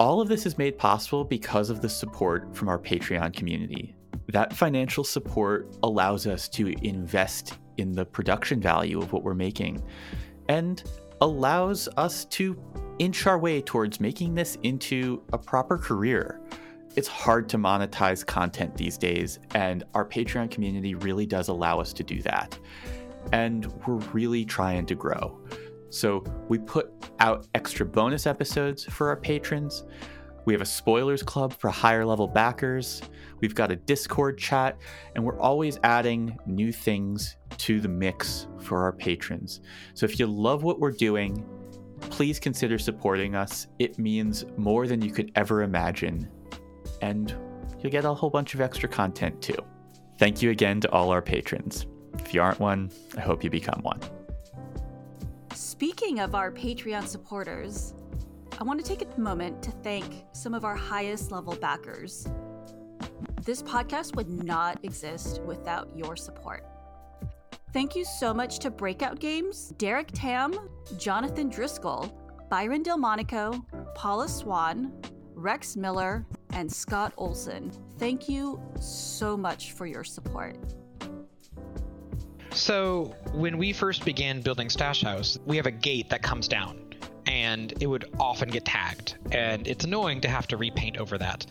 [0.00, 3.94] All of this is made possible because of the support from our Patreon community.
[4.28, 9.82] That financial support allows us to invest in the production value of what we're making
[10.48, 10.82] and
[11.20, 12.60] allows us to
[12.98, 16.40] inch our way towards making this into a proper career.
[16.96, 21.92] It's hard to monetize content these days, and our Patreon community really does allow us
[21.92, 22.58] to do that
[23.32, 25.40] and we're really trying to grow.
[25.90, 29.84] So we put out extra bonus episodes for our patrons.
[30.44, 33.02] We have a spoilers club for higher level backers.
[33.40, 34.78] We've got a Discord chat,
[35.14, 39.60] and we're always adding new things to the mix for our patrons.
[39.94, 41.44] So if you love what we're doing,
[42.00, 43.66] please consider supporting us.
[43.78, 46.30] It means more than you could ever imagine.
[47.02, 47.34] And
[47.80, 49.58] you'll get a whole bunch of extra content too.
[50.18, 51.86] Thank you again to all our patrons.
[52.14, 54.00] If you aren't one, I hope you become one.
[55.54, 57.94] Speaking of our Patreon supporters,
[58.60, 62.26] I want to take a moment to thank some of our highest level backers.
[63.44, 66.66] This podcast would not exist without your support.
[67.72, 70.68] Thank you so much to Breakout Games, Derek Tam,
[70.98, 72.12] Jonathan Driscoll,
[72.50, 73.64] Byron Delmonico,
[73.94, 74.92] Paula Swan,
[75.34, 77.70] Rex Miller, and Scott Olson.
[77.98, 80.56] Thank you so much for your support.
[82.52, 86.94] So when we first began building Stash House, we have a gate that comes down,
[87.26, 91.46] and it would often get tagged, and it's annoying to have to repaint over that.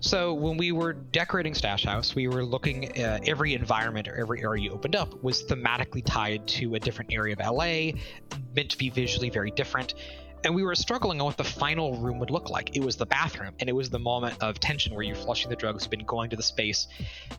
[0.00, 4.42] So when we were decorating Stash House, we were looking at every environment or every
[4.42, 7.98] area you opened up was thematically tied to a different area of LA,
[8.54, 9.94] meant to be visually very different
[10.44, 12.76] and we were struggling on what the final room would look like.
[12.76, 15.56] It was the bathroom, and it was the moment of tension where you're flushing the
[15.56, 16.86] drugs, you've been going to the space.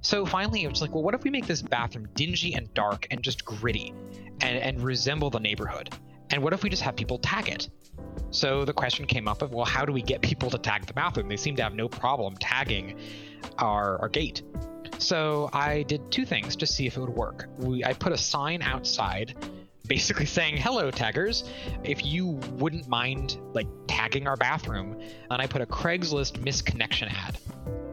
[0.01, 3.07] So finally, it was like, well, what if we make this bathroom dingy and dark
[3.11, 3.93] and just gritty
[4.41, 5.93] and, and resemble the neighborhood?
[6.29, 7.69] And what if we just have people tag it?
[8.31, 10.93] So the question came up of, well, how do we get people to tag the
[10.93, 11.27] bathroom?
[11.27, 12.99] They seem to have no problem tagging
[13.57, 14.43] our, our gate.
[14.99, 17.47] So I did two things to see if it would work.
[17.57, 19.35] We, I put a sign outside
[19.89, 21.43] basically saying, "Hello, taggers.
[21.83, 24.97] If you wouldn't mind like tagging our bathroom,"
[25.29, 27.37] and I put a Craigslist misconnection ad.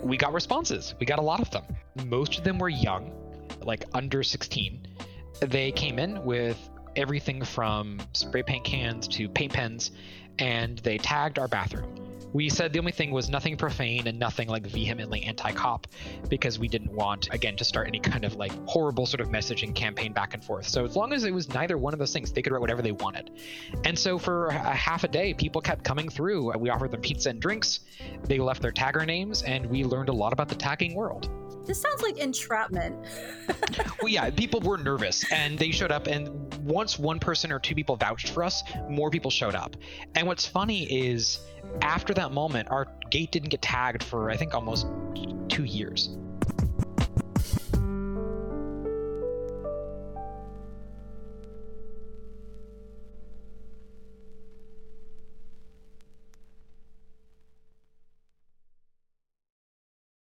[0.03, 0.95] We got responses.
[1.01, 1.65] We got a lot of them.
[2.05, 3.13] Most of them were young,
[3.63, 4.87] like under 16.
[5.41, 6.57] They came in with
[6.95, 9.91] everything from spray paint cans to paint pens,
[10.39, 11.95] and they tagged our bathroom.
[12.37, 15.87] We said the only thing was nothing profane and nothing like vehemently anti cop
[16.29, 19.75] because we didn't want, again, to start any kind of like horrible sort of messaging
[19.75, 20.69] campaign back and forth.
[20.69, 22.83] So as long as it was neither one of those things, they could write whatever
[22.83, 23.31] they wanted.
[23.87, 26.53] And so for a half a day, people kept coming through.
[26.53, 27.81] Uh, we offered them pizza and drinks.
[28.25, 31.31] They left their tagger names, and we learned a lot about the tagging world.
[31.67, 32.97] This sounds like entrapment.
[34.01, 36.07] well, yeah, people were nervous and they showed up.
[36.07, 39.77] And once one person or two people vouched for us, more people showed up.
[40.15, 41.41] And what's funny is
[41.83, 44.87] after that moment, our gate didn't get tagged for, I think, almost
[45.49, 46.11] two years.